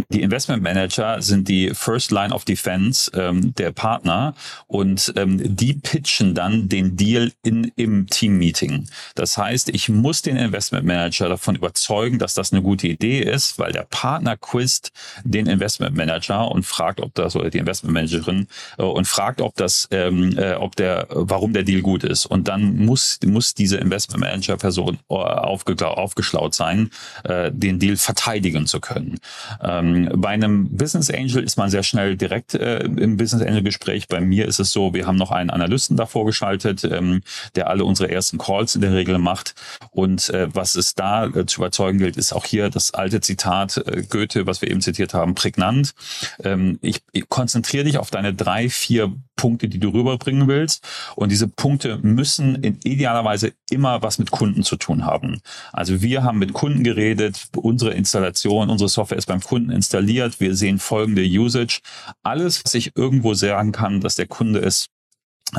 die 0.10 0.22
Investment 0.22 0.62
Manager 0.64 1.22
sind 1.22 1.48
die 1.48 1.72
First 1.74 2.12
Line 2.12 2.34
of 2.34 2.46
Defense 2.46 3.12
ähm, 3.14 3.54
der 3.56 3.72
Partner 3.72 4.34
und 4.68 5.14
ähm, 5.16 5.56
die 5.56 5.74
pitchen 5.74 6.36
dann 6.36 6.70
den 6.70 6.96
Deal 6.96 7.32
in, 7.44 7.72
im 7.76 8.08
Team-Meeting. 8.08 8.88
Das 9.16 9.38
heißt, 9.38 9.70
ich 9.70 9.90
muss 9.90 10.22
den 10.22 10.38
Investment 10.38 10.86
Manager 10.86 11.30
davon 11.30 11.56
überzeugen, 11.56 12.20
dass 12.20 12.34
das 12.34 12.52
eine 12.52 12.62
gute 12.62 12.88
Idee 12.88 13.22
ist, 13.22 13.58
weil 13.60 13.72
der 13.72 13.88
Partner 13.90 14.38
quizt 14.38 14.92
den 15.24 15.48
Investment 15.48 15.96
Manager 15.96 16.52
und 16.52 16.66
fragt, 16.66 17.02
ob 17.02 17.14
das 17.16 17.36
oder 17.36 17.50
die 17.50 17.60
Investment 17.60 17.94
Managerin 17.94 18.48
äh, 18.78 18.84
und 18.84 19.08
fragt, 19.08 19.42
ob 19.42 19.56
das, 19.56 19.88
ähm, 19.92 20.38
äh, 20.38 20.54
ob 20.54 20.76
der, 20.76 21.08
warum 21.10 21.54
der 21.54 21.64
Deal 21.64 21.82
gut 21.82 22.04
ist. 22.04 22.26
Und 22.26 22.48
dann 22.48 22.78
muss 22.78 23.20
muss 23.26 23.54
diese 23.54 23.78
Investment 23.78 24.22
Manager 24.22 24.58
Person 24.58 25.00
äh, 25.10 25.16
aufgeschlaut 26.16 26.56
sein, 26.56 26.90
äh, 27.24 27.52
den 27.52 27.80
Deal 27.80 27.98
verteidigen 27.98 28.68
zu 28.68 28.80
können. 28.80 29.20
Ähm, 29.62 30.10
bei 30.16 30.30
einem 30.30 30.70
Business 30.70 31.10
Angel 31.10 31.44
ist 31.44 31.58
man 31.58 31.70
sehr 31.70 31.84
schnell 31.84 32.16
direkt 32.16 32.54
äh, 32.54 32.80
im 32.80 33.18
Business 33.18 33.46
Angel 33.46 33.64
Gespräch. 33.64 34.08
Bei 34.08 34.22
mir 34.22 34.48
ist 34.48 34.60
es 34.60 34.72
so, 34.72 34.94
wir 34.94 35.06
haben 35.08 35.18
noch 35.18 35.32
einen 35.32 35.50
Analysten 35.50 35.98
davor 35.98 36.26
geschaltet, 36.26 36.84
ähm, 36.86 37.22
der 37.56 37.70
alle 37.70 37.84
unsere 37.84 38.10
ersten 38.10 38.38
Calls 38.38 38.76
in 38.76 38.82
der 38.82 38.94
Regel 38.94 39.18
macht. 39.18 39.56
Und 39.92 40.30
äh, 40.30 40.48
was 40.54 40.76
es 40.76 40.96
da 40.96 41.26
äh, 41.26 41.46
zu 41.46 41.60
überzeugen 41.60 42.00
gilt, 42.00 42.16
ist 42.16 42.34
auch 42.34 42.46
hier 42.46 42.70
das 42.70 42.94
alte 42.94 43.20
Zitat 43.20 43.78
äh, 43.78 44.04
Goethe, 44.10 44.48
was 44.48 44.62
wir 44.62 44.72
eben 44.72 44.82
zitiert 44.82 45.14
haben, 45.14 45.36
prägnant. 45.36 45.94
Ähm, 46.44 46.80
ich, 46.82 47.02
ich 47.12 47.28
konzentriere 47.28 47.84
dich 47.84 47.98
auf 47.98 48.10
deine 48.10 48.34
drei, 48.34 48.70
vier 48.70 49.14
Punkte, 49.36 49.68
die 49.68 49.80
du 49.80 49.90
rüberbringen 49.90 50.48
willst. 50.48 50.88
Und 51.16 51.30
diese 51.32 51.48
Punkte 51.48 52.00
müssen 52.02 52.56
in 52.64 52.80
idealerweise 52.84 53.54
immer 53.70 54.02
was 54.02 54.18
mit 54.18 54.32
Kunden 54.32 54.64
zu 54.64 54.78
tun 54.78 55.06
haben. 55.06 55.42
Also 55.74 56.02
wir 56.06 56.24
haben 56.24 56.38
mit 56.38 56.54
Kunden 56.54 56.84
geredet, 56.84 57.48
unsere 57.56 57.94
Installation, 57.94 58.70
unsere 58.70 58.90
Software 58.90 59.18
ist 59.18 59.26
beim 59.26 59.42
Kunden 59.42 59.72
installiert. 59.72 60.40
Wir 60.40 60.56
sehen 60.56 60.78
folgende 60.78 61.24
Usage. 61.24 61.82
Alles, 62.22 62.64
was 62.64 62.76
ich 62.76 62.92
irgendwo 62.96 63.34
sagen 63.34 63.72
kann, 63.72 64.02
dass 64.02 64.16
der 64.16 64.28
Kunde 64.28 64.60
es 64.60 64.86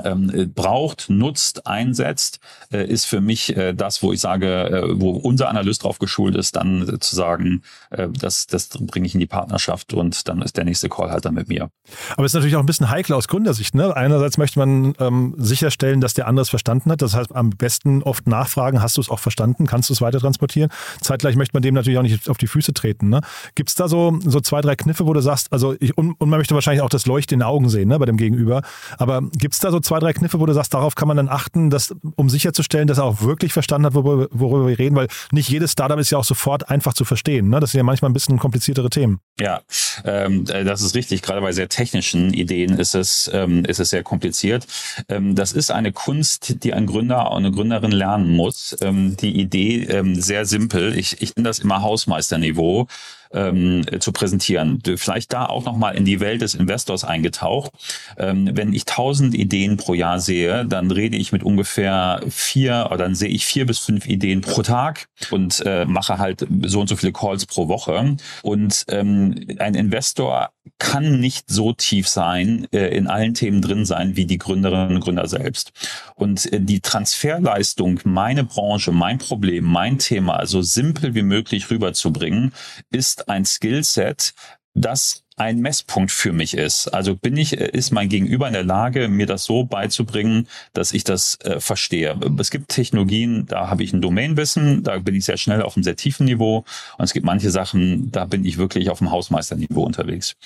ähm, 0.05 0.31
äh, 0.35 0.47
braucht, 0.47 1.09
nutzt, 1.09 1.67
einsetzt, 1.67 2.41
äh, 2.73 2.87
ist 2.87 3.05
für 3.07 3.21
mich 3.21 3.57
äh, 3.57 3.75
das, 3.75 4.03
wo 4.03 4.13
ich 4.13 4.21
sage, 4.21 4.95
wo 4.95 5.11
unser 5.11 5.49
Analyst 5.49 5.85
drauf 5.85 5.99
geschult 5.99 6.37
ist, 6.37 6.57
dann 6.57 6.99
zu 7.01 7.15
sagen, 7.15 7.63
das, 7.91 8.47
das 8.47 8.69
bringe 8.69 9.07
ich 9.07 9.15
in 9.15 9.21
die 9.21 9.27
Partnerschaft 9.27 9.95
und 9.95 10.29
dann 10.29 10.43
ist 10.43 10.57
der 10.57 10.65
nächste 10.65 10.89
Call 10.89 11.11
halt 11.11 11.25
dann 11.25 11.35
mit 11.35 11.49
mir. 11.49 11.71
Aber 12.17 12.25
es 12.25 12.31
ist 12.31 12.35
natürlich 12.35 12.57
auch 12.57 12.61
ein 12.61 12.67
bisschen 12.67 12.91
heikel 12.91 13.15
aus 13.15 13.29
Gründersicht. 13.29 13.75
Ne? 13.75 13.95
Einerseits 13.97 14.39
möchte 14.39 14.59
man 14.59 14.95
ähm, 14.99 15.35
sicherstellen, 15.37 16.01
dass 16.01 16.15
der 16.15 16.27
andere 16.27 16.43
es 16.43 16.49
verstanden 16.49 16.91
hat. 16.91 17.03
Das 17.03 17.15
heißt, 17.15 17.35
am 17.35 17.51
besten 17.51 18.03
oft 18.03 18.27
nachfragen, 18.27 18.83
hast 18.83 18.97
du 18.97 19.01
es 19.01 19.09
auch 19.09 19.19
verstanden, 19.19 19.67
kannst 19.67 19.91
du 19.91 19.95
es 19.95 20.01
weiter 20.01 20.21
transportieren. 20.21 20.71
Zeitgleich 21.01 21.37
möchte 21.37 21.55
man 21.55 21.63
dem 21.63 21.75
natürlich 21.75 21.99
auch 21.99 22.03
nicht 22.03 22.29
auf 22.29 22.39
die 22.39 22.47
Füße 22.47 22.73
treten. 22.75 23.09
Ne? 23.09 23.21
Gibt 23.55 23.71
es 23.71 23.75
da 23.75 23.89
so, 23.89 24.19
so 24.25 24.41
zwei, 24.41 24.61
drei 24.61 24.77
Kniffe, 24.77 25.07
wo 25.07 25.13
du 25.13 25.21
sagst, 25.21 25.53
also 25.53 25.75
ich, 25.81 25.97
und, 25.97 26.13
und 26.21 26.29
man 26.29 26.39
möchte 26.39 26.55
wahrscheinlich 26.55 26.83
auch 26.83 26.89
das 26.89 27.07
Leuchten 27.07 27.37
in 27.37 27.41
den 27.41 27.47
Augen 27.47 27.69
sehen 27.69 27.89
ne, 27.89 27.99
bei 27.99 28.07
dem 28.07 28.17
Gegenüber. 28.17 28.63
Aber 28.99 29.23
gibt 29.23 29.55
es 29.55 29.61
da 29.61 29.71
so 29.71 29.81
zwei, 29.87 29.99
drei 29.99 30.13
Kniffe, 30.13 30.41
wo 30.41 30.47
du 30.47 30.53
sagst, 30.53 30.75
darauf 30.75 30.95
kann 30.95 31.09
man 31.09 31.17
dann 31.17 31.29
achten, 31.29 31.71
dass, 31.71 31.95
um 32.17 32.29
sicherzustellen, 32.29 32.87
dass 32.89 32.99
er 32.99 33.05
auch 33.05 33.23
wirklich 33.23 33.53
verstanden 33.53 33.87
hat, 33.87 33.95
worüber, 33.95 34.29
worüber 34.31 34.69
wir 34.69 34.79
reden, 34.79 34.97
weil 34.97 35.09
nicht 35.31 35.49
jedes 35.49 35.73
Startup 35.73 35.99
ist 35.99 36.11
ja 36.11 36.19
auch 36.19 36.25
sofort 36.25 36.69
einfach 36.69 36.95
zu 36.95 37.05
verstehen. 37.05 37.49
Ne? 37.49 37.61
Das 37.61 37.73
sind 37.73 37.79
ja 37.79 37.85
manchmal 37.85 38.11
ein 38.11 38.15
bisschen 38.15 38.39
kompliziertere 38.39 38.91
Themen. 38.91 39.21
Ja, 39.41 39.61
ähm, 40.05 40.45
äh, 40.49 40.65
das 40.65 40.83
ist 40.83 40.95
richtig. 40.95 41.23
Gerade 41.23 41.41
bei 41.41 41.53
sehr 41.53 41.69
technischen 41.69 42.35
Ideen 42.35 42.79
ist 42.79 42.95
es, 42.95 43.31
ähm, 43.33 43.65
ist 43.65 43.81
es 43.81 43.91
sehr 43.91 44.03
kompliziert. 44.03 44.67
Ähm, 45.09 45.35
das 45.35 45.53
ist 45.53 45.71
eine 45.71 45.93
Kunst, 45.93 46.65
die 46.65 46.75
ein 46.75 46.87
Gründer 46.87 47.31
und 47.31 47.39
eine 47.39 47.53
Gründerin 47.53 47.93
lernen 47.93 48.35
muss. 48.35 48.77
Ähm, 48.81 49.17
die 49.17 49.41
Idee 49.41 49.85
ähm, 49.85 50.21
sehr 50.21 50.47
simpel. 50.47 50.97
Ich, 50.99 51.23
ich 51.23 51.37
nenne 51.37 51.49
das 51.49 51.61
immer 51.61 51.83
Hausmeisterniveau 51.83 52.89
ähm, 53.33 53.85
zu 54.01 54.13
präsentieren. 54.13 54.83
Vielleicht 54.97 55.33
da 55.33 55.47
auch 55.47 55.65
nochmal 55.65 55.97
in 55.97 56.05
die 56.05 56.21
Welt 56.21 56.43
des 56.43 56.55
Investors 56.55 57.05
eingetaucht. 57.05 57.73
Ähm, 58.19 58.51
wenn 58.53 58.73
ich 58.73 58.85
tausend 58.85 59.35
Ideen 59.35 59.77
pro 59.77 59.95
Jahr 59.95 60.21
sehe, 60.21 60.65
dann 60.65 60.91
rede 60.91 61.17
ich 61.17 61.33
mit 61.33 61.43
ungefähr 61.43 62.21
vier 62.29 62.87
oder 62.89 62.99
dann 62.99 63.15
sehe 63.15 63.29
ich 63.29 63.47
vier 63.47 63.67
bis 63.67 63.79
fünf 63.79 64.07
Ideen 64.07 64.41
pro 64.41 64.63
Tag 64.63 65.09
und 65.31 65.63
äh, 65.65 65.85
mache 65.85 66.19
halt 66.19 66.47
so 66.65 66.81
und 66.81 66.89
so 66.89 66.97
viele 66.97 67.13
Calls 67.13 67.47
pro 67.47 67.69
Woche. 67.69 68.17
Und 68.43 68.85
ähm, 68.89 69.35
ein 69.59 69.75
Investor 69.75 70.51
kann 70.79 71.21
nicht 71.21 71.49
so 71.49 71.73
tief 71.73 72.09
sein, 72.09 72.67
äh, 72.73 72.97
in 72.97 73.07
allen 73.07 73.35
Themen 73.35 73.63
drin 73.63 73.85
sein, 73.85 74.17
wie 74.17 74.27
die 74.27 74.39
Gründerinnen 74.39 74.97
und 74.97 75.01
Gründer 75.01 75.29
selbst. 75.29 75.73
Und 76.15 76.53
äh, 76.53 76.61
die 76.61 76.81
Transferleistung, 76.81 78.01
meine 78.05 78.45
Branche, 78.45 78.93
mein 78.93 79.19
Problem, 79.19 79.65
mein 79.65 79.99
Thema 79.99 80.45
so 80.47 80.63
simpel 80.63 81.15
wie 81.15 81.23
möglich 81.23 81.71
rüberzubringen, 81.71 82.53
ist 82.91 83.16
ein 83.29 83.45
Skillset, 83.45 84.35
das 84.75 85.26
ein 85.37 85.61
Messpunkt 85.61 86.11
für 86.11 86.33
mich 86.33 86.55
ist. 86.55 86.89
Also 86.89 87.15
bin 87.15 87.37
ich, 87.37 87.53
ist 87.53 87.91
mein 87.91 88.09
Gegenüber 88.09 88.47
in 88.47 88.55
der 88.55 88.65
Lage, 88.65 89.09
mir 89.09 89.27
das 89.27 89.45
so 89.45 89.65
beizubringen, 89.65 90.49
dass 90.73 90.93
ich 90.93 91.05
das 91.05 91.39
äh, 91.43 91.61
verstehe. 91.61 92.19
Es 92.39 92.51
gibt 92.51 92.71
Technologien, 92.71 93.45
da 93.47 93.69
habe 93.69 93.83
ich 93.85 93.93
ein 93.93 94.01
Domainwissen, 94.01 94.83
da 94.83 94.99
bin 94.99 95.15
ich 95.15 95.27
sehr 95.27 95.37
schnell 95.37 95.61
auf 95.61 95.77
einem 95.77 95.85
sehr 95.85 95.97
tiefen 95.97 96.25
Niveau. 96.25 96.65
Und 96.97 97.05
es 97.05 97.13
gibt 97.13 97.27
manche 97.27 97.51
Sachen, 97.51 98.11
da 98.11 98.25
bin 98.25 98.47
ich 98.47 98.57
wirklich 98.57 98.89
auf 98.89 98.99
dem 98.99 99.11
Hausmeisterniveau 99.11 99.83
unterwegs. 99.83 100.37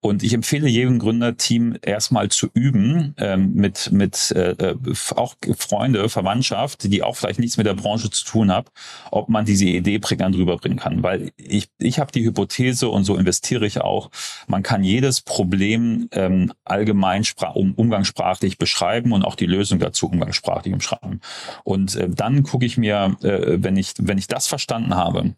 Und 0.00 0.22
ich 0.22 0.34
empfehle 0.34 0.68
jedem 0.68 0.98
Gründerteam 0.98 1.78
erstmal 1.80 2.28
zu 2.28 2.48
üben, 2.52 3.14
ähm, 3.16 3.54
mit, 3.54 3.92
mit 3.92 4.30
äh, 4.32 4.50
äh 4.50 4.76
auch 5.16 5.36
Freunde, 5.56 6.10
Verwandtschaft, 6.10 6.84
die 6.84 7.02
auch 7.02 7.16
vielleicht 7.16 7.38
nichts 7.38 7.56
mit 7.56 7.66
der 7.66 7.74
Branche 7.74 8.10
zu 8.10 8.24
tun 8.26 8.52
haben, 8.52 8.68
ob 9.10 9.30
man 9.30 9.46
diese 9.46 9.64
Idee 9.64 9.98
prägnant 9.98 10.36
rüberbringen 10.36 10.78
kann. 10.78 11.02
Weil 11.02 11.32
ich, 11.38 11.68
ich 11.78 11.98
habe 11.98 12.12
die 12.12 12.24
Hypothese 12.24 12.90
und 12.90 13.04
so 13.04 13.16
investiere 13.16 13.66
ich 13.66 13.80
auch, 13.80 14.10
man 14.46 14.62
kann 14.62 14.84
jedes 14.84 15.20
Problem 15.20 16.08
ähm, 16.12 16.52
allgemein 16.64 17.24
um, 17.54 17.74
umgangssprachlich 17.74 18.58
beschreiben 18.58 19.12
und 19.12 19.24
auch 19.24 19.34
die 19.34 19.46
Lösung 19.46 19.78
dazu 19.78 20.08
umgangssprachlich 20.08 20.74
umschreiben. 20.74 21.20
Und 21.64 21.96
äh, 21.96 22.08
dann 22.08 22.42
gucke 22.42 22.66
ich 22.66 22.76
mir, 22.76 23.16
äh, 23.22 23.62
wenn 23.62 23.76
ich 23.76 23.94
wenn 23.98 24.18
ich 24.18 24.26
das 24.26 24.46
verstanden 24.46 24.94
habe, 24.94 25.34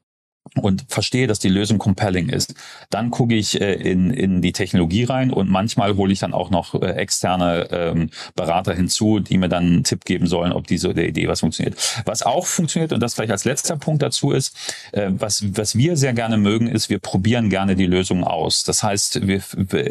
und 0.55 0.85
verstehe, 0.89 1.27
dass 1.27 1.39
die 1.39 1.49
Lösung 1.49 1.79
compelling 1.79 2.29
ist, 2.29 2.55
dann 2.91 3.11
gucke 3.11 3.35
ich 3.35 3.61
äh, 3.61 3.75
in, 3.75 4.11
in 4.11 4.43
die 4.43 4.53
Technologie 4.53 5.05
rein 5.05 5.33
und 5.33 5.51
manchmal 5.51 5.97
hole 5.97 6.13
ich 6.13 6.21
dann 6.21 6.33
auch 6.33 6.51
noch 6.51 6.75
äh, 6.75 6.93
externe 6.93 7.69
ähm, 7.71 8.11
Berater 8.35 8.75
hinzu, 8.75 9.21
die 9.21 9.39
mir 9.39 9.49
dann 9.49 9.65
einen 9.65 9.85
Tipp 9.85 10.05
geben 10.05 10.27
sollen, 10.27 10.53
ob 10.53 10.67
diese 10.67 10.95
der 10.95 11.09
Idee 11.09 11.29
was 11.29 11.41
funktioniert. 11.41 11.77
Was 12.05 12.23
auch 12.23 12.47
funktioniert 12.47 12.93
und 12.93 13.01
das 13.01 13.15
vielleicht 13.15 13.33
als 13.33 13.45
letzter 13.45 13.77
Punkt 13.77 14.03
dazu 14.03 14.33
ist, 14.33 14.57
äh, 14.93 15.11
was, 15.11 15.45
was 15.57 15.77
wir 15.77 15.97
sehr 15.97 16.13
gerne 16.13 16.37
mögen, 16.37 16.69
ist, 16.69 16.89
wir 16.91 16.99
probieren 16.99 17.51
gerne 17.51 17.77
die 17.77 17.87
Lösung 17.87 18.25
aus. 18.25 18.65
Das 18.65 18.83
heißt, 18.83 19.27
wir, 19.27 19.43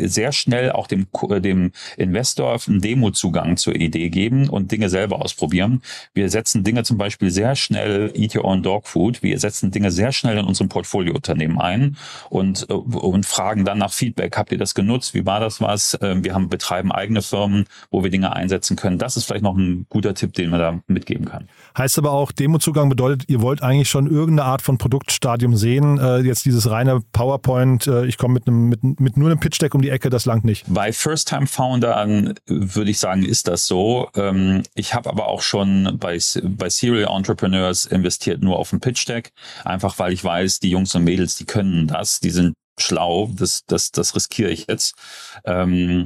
sehr 0.07 0.31
schnell 0.31 0.71
auch 0.71 0.87
dem, 0.87 1.07
dem 1.41 1.71
Investor 1.97 2.57
einen 2.67 2.81
Demo-Zugang 2.81 3.57
zur 3.57 3.75
Idee 3.75 4.09
geben 4.09 4.49
und 4.49 4.71
Dinge 4.71 4.89
selber 4.89 5.21
ausprobieren. 5.21 5.81
Wir 6.13 6.29
setzen 6.29 6.63
Dinge 6.63 6.83
zum 6.83 6.97
Beispiel 6.97 7.31
sehr 7.31 7.55
schnell, 7.55 8.11
eat 8.15 8.35
your 8.35 8.45
own 8.45 8.63
dog 8.63 8.87
food, 8.87 9.21
wir 9.23 9.37
setzen 9.39 9.71
Dinge 9.71 9.91
sehr 9.91 10.11
schnell 10.11 10.37
in 10.37 10.44
unserem 10.45 10.69
Portfoliounternehmen 10.69 11.59
ein 11.59 11.97
und, 12.29 12.67
äh, 12.69 12.73
und 12.73 13.25
fragen 13.25 13.65
dann 13.65 13.77
nach 13.77 13.91
Feedback. 13.91 14.37
Habt 14.37 14.51
ihr 14.51 14.57
das 14.57 14.75
genutzt? 14.75 15.13
Wie 15.13 15.25
war 15.25 15.39
das 15.39 15.61
was? 15.61 15.97
Ähm, 16.01 16.23
wir 16.23 16.33
haben, 16.33 16.49
betreiben 16.49 16.91
eigene 16.91 17.21
Firmen, 17.21 17.65
wo 17.91 18.03
wir 18.03 18.09
Dinge 18.11 18.35
einsetzen 18.35 18.75
können. 18.75 18.97
Das 18.97 19.17
ist 19.17 19.25
vielleicht 19.25 19.43
noch 19.43 19.55
ein 19.55 19.85
guter 19.89 20.13
Tipp, 20.13 20.33
den 20.33 20.49
man 20.49 20.59
da 20.59 20.79
mitgeben 20.87 21.25
kann. 21.25 21.47
Heißt 21.77 21.97
aber 21.97 22.11
auch, 22.11 22.31
Demozugang 22.31 22.89
bedeutet, 22.89 23.29
ihr 23.29 23.41
wollt 23.41 23.61
eigentlich 23.61 23.89
schon 23.89 24.07
irgendeine 24.07 24.47
Art 24.47 24.61
von 24.61 24.77
Produktstadium 24.77 25.55
sehen. 25.55 25.97
Äh, 25.97 26.19
jetzt 26.19 26.45
dieses 26.45 26.69
reine 26.69 27.01
PowerPoint, 27.11 27.87
äh, 27.87 28.05
ich 28.05 28.17
komme 28.17 28.35
mit, 28.35 28.47
einem, 28.47 28.69
mit, 28.69 28.99
mit 28.99 29.17
nur 29.17 29.29
einem 29.29 29.39
Pitch-Deck 29.39 29.73
um 29.75 29.81
die 29.81 29.89
Ecke, 29.89 30.09
das 30.09 30.25
langt 30.25 30.45
nicht. 30.45 30.65
Bei 30.67 30.91
First-Time-Foundern 30.91 32.35
würde 32.47 32.91
ich 32.91 32.99
sagen, 32.99 33.23
ist 33.23 33.47
das 33.47 33.67
so. 33.67 34.09
Ähm, 34.15 34.63
ich 34.73 34.93
habe 34.93 35.09
aber 35.09 35.27
auch 35.27 35.41
schon 35.41 35.97
bei, 35.99 36.19
bei 36.43 36.69
Serial 36.69 37.15
Entrepreneurs 37.15 37.85
investiert 37.85 38.41
nur 38.41 38.57
auf 38.57 38.73
ein 38.73 38.79
Pitch-Deck, 38.79 39.31
einfach 39.63 39.99
weil 39.99 40.13
ich 40.13 40.23
weiß, 40.23 40.34
weiß, 40.35 40.59
die 40.59 40.69
Jungs 40.69 40.93
und 40.95 41.03
Mädels, 41.03 41.35
die 41.35 41.45
können 41.45 41.87
das, 41.87 42.19
die 42.19 42.29
sind 42.29 42.55
schlau, 42.77 43.31
das, 43.33 43.63
das, 43.67 43.91
das 43.91 44.15
riskiere 44.15 44.51
ich 44.51 44.65
jetzt. 44.67 44.95
Ähm, 45.45 46.05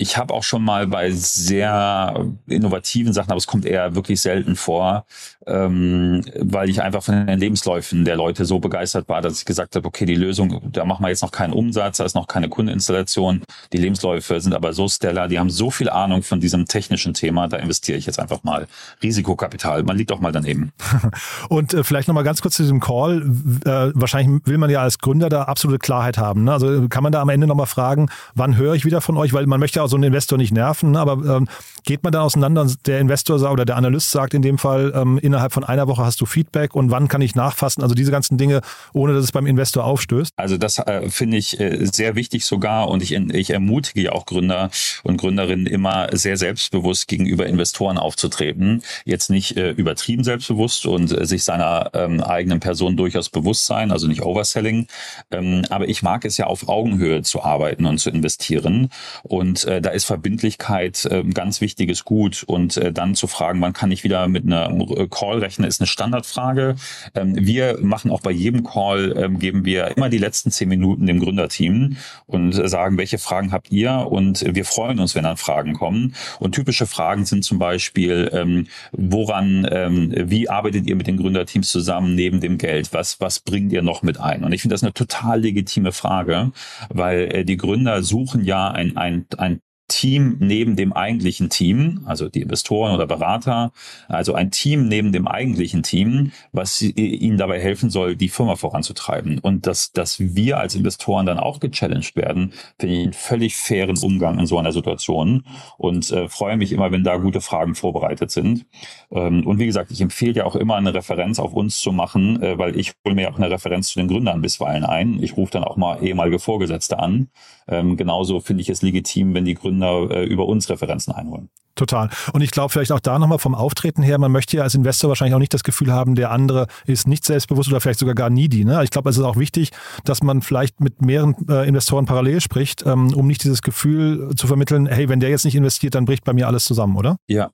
ich 0.00 0.16
habe 0.16 0.32
auch 0.32 0.42
schon 0.42 0.64
mal 0.64 0.86
bei 0.86 1.10
sehr 1.10 2.26
innovativen 2.46 3.12
Sachen, 3.12 3.30
aber 3.30 3.36
es 3.36 3.46
kommt 3.46 3.66
eher 3.66 3.94
wirklich 3.94 4.22
selten 4.22 4.56
vor, 4.56 5.04
ähm, 5.46 6.24
weil 6.38 6.70
ich 6.70 6.80
einfach 6.80 7.02
von 7.02 7.26
den 7.26 7.38
Lebensläufen 7.38 8.06
der 8.06 8.16
Leute 8.16 8.46
so 8.46 8.60
begeistert 8.60 9.10
war, 9.10 9.20
dass 9.20 9.40
ich 9.40 9.44
gesagt 9.44 9.76
habe, 9.76 9.86
okay, 9.86 10.06
die 10.06 10.14
Lösung, 10.14 10.72
da 10.72 10.86
machen 10.86 11.04
wir 11.04 11.10
jetzt 11.10 11.20
noch 11.20 11.32
keinen 11.32 11.52
Umsatz, 11.52 11.98
da 11.98 12.04
ist 12.06 12.14
noch 12.14 12.28
keine 12.28 12.48
Kundeninstallation. 12.48 13.42
Die 13.74 13.76
Lebensläufe 13.76 14.40
sind 14.40 14.54
aber 14.54 14.72
so 14.72 14.88
stellar, 14.88 15.28
die 15.28 15.38
haben 15.38 15.50
so 15.50 15.70
viel 15.70 15.90
Ahnung 15.90 16.22
von 16.22 16.40
diesem 16.40 16.64
technischen 16.64 17.12
Thema, 17.12 17.46
da 17.48 17.58
investiere 17.58 17.98
ich 17.98 18.06
jetzt 18.06 18.18
einfach 18.18 18.42
mal 18.42 18.68
Risikokapital. 19.02 19.82
Man 19.82 19.98
liegt 19.98 20.12
auch 20.12 20.20
mal 20.20 20.32
daneben. 20.32 20.72
Und 21.50 21.74
äh, 21.74 21.84
vielleicht 21.84 22.08
nochmal 22.08 22.24
ganz 22.24 22.40
kurz 22.40 22.54
zu 22.54 22.62
diesem 22.62 22.80
Call. 22.80 23.20
Äh, 23.66 23.92
wahrscheinlich 23.94 24.40
will 24.46 24.56
man 24.56 24.70
ja 24.70 24.80
als 24.80 24.98
Gründer 24.98 25.28
da 25.28 25.42
absolute 25.42 25.78
Klarheit 25.78 26.16
haben. 26.16 26.44
Ne? 26.44 26.52
Also 26.54 26.88
kann 26.88 27.02
man 27.02 27.12
da 27.12 27.20
am 27.20 27.28
Ende 27.28 27.46
nochmal 27.46 27.66
fragen, 27.66 28.08
wann 28.34 28.56
höre 28.56 28.74
ich 28.74 28.86
wieder 28.86 29.02
von 29.02 29.18
euch? 29.18 29.34
Weil 29.34 29.44
man 29.44 29.60
möchte 29.60 29.78
ja 29.78 29.89
so 29.90 29.96
einen 29.96 30.04
Investor 30.04 30.38
nicht 30.38 30.52
nerven, 30.52 30.92
ne? 30.92 31.00
aber 31.00 31.36
ähm, 31.36 31.48
geht 31.84 32.02
man 32.02 32.12
da 32.12 32.22
auseinander 32.22 32.66
der 32.86 33.00
Investor 33.00 33.50
oder 33.50 33.64
der 33.64 33.76
Analyst 33.76 34.10
sagt 34.10 34.34
in 34.34 34.42
dem 34.42 34.58
Fall, 34.58 34.92
ähm, 34.94 35.18
innerhalb 35.18 35.52
von 35.52 35.64
einer 35.64 35.88
Woche 35.88 36.04
hast 36.04 36.20
du 36.20 36.26
Feedback 36.26 36.74
und 36.74 36.90
wann 36.90 37.08
kann 37.08 37.22
ich 37.22 37.34
nachfassen? 37.34 37.82
Also 37.82 37.94
diese 37.94 38.10
ganzen 38.10 38.38
Dinge, 38.38 38.60
ohne 38.92 39.14
dass 39.14 39.24
es 39.24 39.32
beim 39.32 39.46
Investor 39.46 39.84
aufstößt. 39.84 40.32
Also 40.36 40.56
das 40.56 40.78
äh, 40.78 41.10
finde 41.10 41.36
ich 41.36 41.58
äh, 41.60 41.86
sehr 41.86 42.14
wichtig 42.14 42.44
sogar 42.44 42.88
und 42.88 43.02
ich, 43.02 43.12
ich 43.12 43.50
ermutige 43.50 44.02
ja 44.02 44.12
auch 44.12 44.26
Gründer 44.26 44.70
und 45.02 45.16
Gründerinnen 45.16 45.66
immer 45.66 46.08
sehr 46.12 46.36
selbstbewusst 46.36 47.08
gegenüber 47.08 47.46
Investoren 47.46 47.98
aufzutreten. 47.98 48.82
Jetzt 49.04 49.30
nicht 49.30 49.56
äh, 49.56 49.70
übertrieben 49.70 50.24
selbstbewusst 50.24 50.86
und 50.86 51.12
äh, 51.12 51.26
sich 51.26 51.44
seiner 51.44 51.90
ähm, 51.94 52.20
eigenen 52.22 52.60
Person 52.60 52.96
durchaus 52.96 53.28
bewusst 53.28 53.66
sein, 53.66 53.90
also 53.90 54.06
nicht 54.06 54.22
Overselling. 54.22 54.86
Ähm, 55.30 55.64
aber 55.70 55.88
ich 55.88 56.02
mag 56.02 56.24
es 56.24 56.36
ja 56.36 56.46
auf 56.46 56.68
Augenhöhe 56.68 57.22
zu 57.22 57.42
arbeiten 57.42 57.86
und 57.86 57.98
zu 57.98 58.10
investieren. 58.10 58.90
Und 59.22 59.66
äh, 59.80 59.82
da 59.82 59.90
ist 59.90 60.04
Verbindlichkeit 60.04 61.04
äh, 61.06 61.24
ganz 61.24 61.60
wichtiges 61.60 62.04
Gut. 62.04 62.44
Und 62.46 62.76
äh, 62.76 62.92
dann 62.92 63.14
zu 63.14 63.26
fragen, 63.26 63.60
wann 63.60 63.72
kann 63.72 63.90
ich 63.90 64.04
wieder 64.04 64.28
mit 64.28 64.44
einer 64.44 64.70
Call 65.08 65.38
rechnen, 65.38 65.66
ist 65.66 65.80
eine 65.80 65.86
Standardfrage. 65.86 66.76
Ähm, 67.14 67.34
wir 67.36 67.78
machen 67.80 68.10
auch 68.10 68.20
bei 68.20 68.30
jedem 68.30 68.64
Call, 68.64 69.14
ähm, 69.16 69.38
geben 69.38 69.64
wir 69.64 69.96
immer 69.96 70.08
die 70.08 70.18
letzten 70.18 70.50
zehn 70.50 70.68
Minuten 70.68 71.06
dem 71.06 71.20
Gründerteam 71.20 71.96
und 72.26 72.58
äh, 72.58 72.68
sagen, 72.68 72.98
welche 72.98 73.18
Fragen 73.18 73.52
habt 73.52 73.70
ihr? 73.70 74.06
Und 74.10 74.44
wir 74.54 74.64
freuen 74.64 74.98
uns, 74.98 75.14
wenn 75.14 75.24
dann 75.24 75.36
Fragen 75.36 75.74
kommen. 75.74 76.14
Und 76.38 76.54
typische 76.54 76.86
Fragen 76.86 77.24
sind 77.24 77.44
zum 77.44 77.58
Beispiel, 77.58 78.30
ähm, 78.32 78.66
woran, 78.92 79.66
ähm, 79.70 80.12
wie 80.16 80.48
arbeitet 80.48 80.86
ihr 80.86 80.96
mit 80.96 81.06
den 81.06 81.16
Gründerteams 81.16 81.70
zusammen 81.70 82.14
neben 82.14 82.40
dem 82.40 82.58
Geld? 82.58 82.92
Was, 82.92 83.20
was 83.20 83.40
bringt 83.40 83.72
ihr 83.72 83.82
noch 83.82 84.02
mit 84.02 84.20
ein? 84.20 84.44
Und 84.44 84.52
ich 84.52 84.62
finde 84.62 84.74
das 84.74 84.82
eine 84.82 84.92
total 84.92 85.40
legitime 85.40 85.92
Frage, 85.92 86.52
weil 86.88 87.34
äh, 87.34 87.44
die 87.44 87.56
Gründer 87.56 88.02
suchen 88.02 88.44
ja 88.44 88.70
ein, 88.70 88.96
ein, 88.96 89.26
ein 89.36 89.60
Team 89.90 90.36
neben 90.38 90.76
dem 90.76 90.92
eigentlichen 90.92 91.50
Team, 91.50 92.02
also 92.06 92.28
die 92.28 92.40
Investoren 92.40 92.94
oder 92.94 93.06
Berater, 93.06 93.72
also 94.08 94.34
ein 94.34 94.50
Team 94.50 94.88
neben 94.88 95.12
dem 95.12 95.28
eigentlichen 95.28 95.82
Team, 95.82 96.32
was 96.52 96.80
ihnen 96.80 97.36
dabei 97.36 97.60
helfen 97.60 97.90
soll, 97.90 98.16
die 98.16 98.28
Firma 98.28 98.56
voranzutreiben. 98.56 99.38
Und 99.38 99.66
dass, 99.66 99.92
dass 99.92 100.18
wir 100.20 100.58
als 100.58 100.74
Investoren 100.74 101.26
dann 101.26 101.38
auch 101.38 101.60
gechallenged 101.60 102.16
werden, 102.16 102.52
finde 102.78 102.94
ich 102.94 103.02
einen 103.02 103.12
völlig 103.12 103.56
fairen 103.56 103.98
Umgang 103.98 104.38
in 104.38 104.46
so 104.46 104.58
einer 104.58 104.72
Situation 104.72 105.44
und 105.76 106.10
äh, 106.10 106.28
freue 106.28 106.56
mich 106.56 106.72
immer, 106.72 106.92
wenn 106.92 107.04
da 107.04 107.16
gute 107.16 107.40
Fragen 107.40 107.74
vorbereitet 107.74 108.30
sind. 108.30 108.66
Ähm, 109.10 109.46
und 109.46 109.58
wie 109.58 109.66
gesagt, 109.66 109.90
ich 109.90 110.00
empfehle 110.00 110.34
ja 110.34 110.44
auch 110.46 110.56
immer 110.56 110.76
eine 110.76 110.94
Referenz 110.94 111.38
auf 111.38 111.52
uns 111.52 111.80
zu 111.80 111.92
machen, 111.92 112.42
äh, 112.42 112.56
weil 112.56 112.78
ich 112.78 112.92
hole 113.04 113.14
mir 113.14 113.30
auch 113.30 113.36
eine 113.36 113.50
Referenz 113.50 113.88
zu 113.88 113.98
den 113.98 114.08
Gründern 114.08 114.40
bisweilen 114.40 114.84
ein. 114.84 115.22
Ich 115.22 115.36
rufe 115.36 115.52
dann 115.52 115.64
auch 115.64 115.76
mal 115.76 116.02
ehemalige 116.02 116.38
Vorgesetzte 116.38 116.98
an. 116.98 117.28
Ähm, 117.66 117.96
genauso 117.96 118.40
finde 118.40 118.62
ich 118.62 118.68
es 118.68 118.82
legitim, 118.82 119.34
wenn 119.34 119.44
die 119.44 119.54
Gründer 119.54 119.79
Äh, 119.88 120.24
über 120.24 120.46
uns 120.46 120.68
Referenzen 120.68 121.12
einholen. 121.12 121.50
Total. 121.80 122.10
Und 122.34 122.42
ich 122.42 122.50
glaube 122.50 122.68
vielleicht 122.68 122.92
auch 122.92 123.00
da 123.00 123.18
nochmal 123.18 123.38
vom 123.38 123.54
Auftreten 123.54 124.02
her, 124.02 124.18
man 124.18 124.30
möchte 124.30 124.58
ja 124.58 124.64
als 124.64 124.74
Investor 124.74 125.08
wahrscheinlich 125.08 125.34
auch 125.34 125.38
nicht 125.38 125.54
das 125.54 125.62
Gefühl 125.62 125.92
haben, 125.92 126.14
der 126.14 126.30
andere 126.30 126.66
ist 126.84 127.08
nicht 127.08 127.24
selbstbewusst 127.24 127.70
oder 127.70 127.80
vielleicht 127.80 128.00
sogar 128.00 128.14
gar 128.14 128.28
needy. 128.28 128.66
Ne? 128.66 128.82
Ich 128.84 128.90
glaube, 128.90 129.08
es 129.08 129.16
ist 129.16 129.22
auch 129.22 129.38
wichtig, 129.38 129.70
dass 130.04 130.22
man 130.22 130.42
vielleicht 130.42 130.80
mit 130.80 131.00
mehreren 131.00 131.34
äh, 131.48 131.66
Investoren 131.66 132.04
parallel 132.04 132.42
spricht, 132.42 132.84
ähm, 132.84 133.14
um 133.14 133.26
nicht 133.26 133.44
dieses 133.44 133.62
Gefühl 133.62 134.34
zu 134.36 134.46
vermitteln, 134.46 134.86
hey, 134.86 135.08
wenn 135.08 135.20
der 135.20 135.30
jetzt 135.30 135.46
nicht 135.46 135.54
investiert, 135.54 135.94
dann 135.94 136.04
bricht 136.04 136.24
bei 136.24 136.34
mir 136.34 136.48
alles 136.48 136.64
zusammen, 136.64 136.96
oder? 136.96 137.16
Ja, 137.28 137.50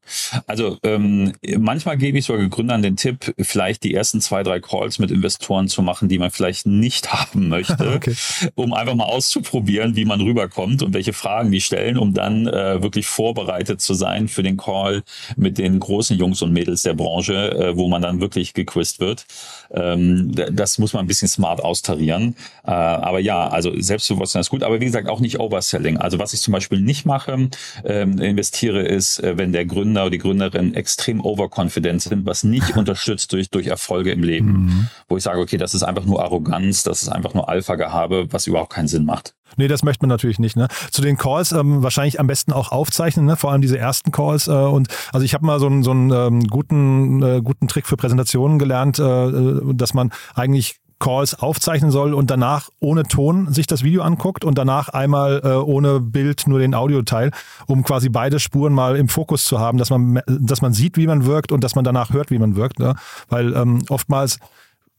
also 0.49 0.77
ähm, 0.83 1.33
manchmal 1.59 1.97
gebe 1.97 2.19
ich 2.19 2.25
sogar 2.25 2.49
Gründern 2.49 2.83
den 2.83 2.97
Tipp, 2.97 3.33
vielleicht 3.39 3.85
die 3.85 3.95
ersten 3.95 4.21
zwei, 4.21 4.43
drei 4.43 4.59
Calls 4.59 4.99
mit 4.99 5.13
Investoren 5.13 5.69
zu 5.69 5.83
machen, 5.83 6.09
die 6.09 6.19
man 6.19 6.33
vielleicht 6.33 6.67
nicht 6.67 7.13
haben 7.13 7.49
möchte, 7.49 7.93
okay. 7.95 8.17
um 8.57 8.73
einfach 8.73 8.97
mal 8.97 9.05
auszuprobieren, 9.05 9.95
wie 9.95 10.05
man 10.05 10.21
rüberkommt 10.21 10.83
und 10.83 10.95
welche 10.95 11.13
Fragen 11.13 11.53
die 11.53 11.61
stellen, 11.61 11.97
um 11.97 12.13
dann 12.17 12.47
äh, 12.47 12.83
wirklich 12.83 13.07
vorbereitet 13.07 13.81
zu 13.81 13.95
sein 13.95 14.29
für 14.29 14.43
den 14.43 14.57
Call 14.57 15.03
mit 15.37 15.59
den 15.59 15.79
großen 15.79 16.17
Jungs 16.17 16.43
und 16.43 16.53
Mädels 16.53 16.83
der 16.83 16.95
Branche, 16.95 17.51
äh, 17.53 17.77
wo 17.77 17.89
man 17.89 18.03
dann 18.03 18.21
wirklich 18.21 18.55
gequizt 18.55 19.01
wird. 19.01 19.27
Ähm, 19.71 20.33
das 20.35 20.79
muss 20.79 20.93
man 20.93 21.05
ein 21.05 21.09
bisschen 21.09 21.29
smart 21.29 21.63
austarieren. 21.63 22.37
Äh, 22.65 22.71
aber 22.71 23.21
ja, 23.21 23.49
also 23.49 23.73
Selbstbewusstsein 23.79 24.41
ist 24.41 24.51
gut, 24.51 24.63
aber 24.63 24.81
wie 24.81 24.85
gesagt 24.85 25.09
auch 25.09 25.21
nicht 25.21 25.39
Overselling. 25.39 25.99
Also 25.99 26.19
was 26.19 26.33
ich 26.33 26.41
zum 26.41 26.53
Beispiel 26.53 26.81
nicht 26.81 27.07
mache, 27.07 27.49
ähm, 27.85 28.19
investiere, 28.19 28.83
ist, 28.83 29.19
äh, 29.21 29.37
wenn 29.37 29.53
der 29.53 29.67
Gründer 29.67 30.03
oder 30.03 30.11
die 30.11 30.19
Gründerin 30.19 30.75
extrem 30.75 31.21
overconfident 31.21 32.03
sind, 32.03 32.27
was 32.27 32.45
nicht 32.45 32.77
unterstützt 32.77 33.33
durch, 33.33 33.51
durch 33.51 33.67
Erfolge 33.67 34.13
im 34.13 34.23
Leben. 34.23 34.53
Mhm. 34.53 34.89
Wo 35.09 35.17
ich 35.17 35.23
sage, 35.23 35.41
okay, 35.41 35.57
das 35.57 35.75
ist 35.75 35.83
einfach 35.83 36.05
nur 36.05 36.23
Arroganz, 36.23 36.83
das 36.83 37.03
ist 37.03 37.09
einfach 37.09 37.35
nur 37.35 37.49
Alpha-Gehabe, 37.49 38.29
was 38.31 38.47
überhaupt 38.47 38.73
keinen 38.73 38.89
Sinn 38.89 39.05
macht. 39.05 39.35
Nee, 39.57 39.69
das 39.69 39.83
möchte 39.83 40.05
man 40.05 40.09
natürlich 40.09 40.39
nicht. 40.39 40.57
Ne? 40.57 40.69
Zu 40.91 41.03
den 41.03 41.17
Calls 41.17 41.53
ähm, 41.53 41.83
wahrscheinlich 41.83 42.21
am 42.21 42.27
besten 42.27 42.53
auch 42.53 42.73
aufzeichnen, 42.73 43.27
ne? 43.27 43.37
vor 43.37 43.53
allem 43.53 43.63
diese 43.63 43.79
ersten 43.79 44.11
Calls. 44.11 44.49
Äh, 44.49 44.53
und 44.53 44.89
also 45.13 45.25
ich 45.25 45.35
habe 45.35 45.47
mal 45.47 45.61
so 45.61 45.67
einen, 45.67 45.83
so 45.83 45.93
ähm, 45.93 46.47
guten, 46.49 47.23
äh, 47.23 47.41
guten 47.43 47.69
Trick 47.69 47.87
für 47.87 47.97
Präsentationen 47.97 48.59
gelernt, 48.59 48.99
äh, 48.99 49.75
dass 49.75 49.95
man 49.95 50.13
eigentlich 50.35 50.81
Calls 50.99 51.35
aufzeichnen 51.35 51.91
soll 51.91 52.15
und 52.15 52.31
danach 52.31 52.71
ohne 52.81 53.03
Ton 53.03 53.53
sich 53.53 53.67
das 53.67 53.83
Video 53.83 54.03
anguckt 54.03 54.45
und 54.45 54.57
danach 54.57 54.89
einmal 54.89 55.43
äh, 55.45 55.49
ohne 55.49 56.01
Bild 56.01 56.47
nur 56.47 56.59
den 56.59 56.75
Audioteil, 56.75 57.33
um 57.67 57.83
quasi 57.83 58.09
beide 58.09 58.39
Spuren 58.41 58.73
mal 58.73 58.97
im 58.97 59.09
Fokus 59.09 59.45
zu 59.45 59.59
haben, 59.59 59.77
dass 59.77 59.91
man, 59.91 60.23
dass 60.27 60.63
man 60.63 60.73
sieht, 60.73 60.97
wie 60.97 61.07
man 61.07 61.27
wirkt 61.27 61.53
und 61.53 61.63
dass 61.63 61.75
man 61.75 61.85
danach 61.85 62.13
hört, 62.13 62.31
wie 62.31 62.39
man 62.39 62.57
wirkt. 62.57 62.79
Ne? 62.79 62.95
Weil 63.29 63.55
ähm, 63.55 63.83
oftmals 63.91 64.39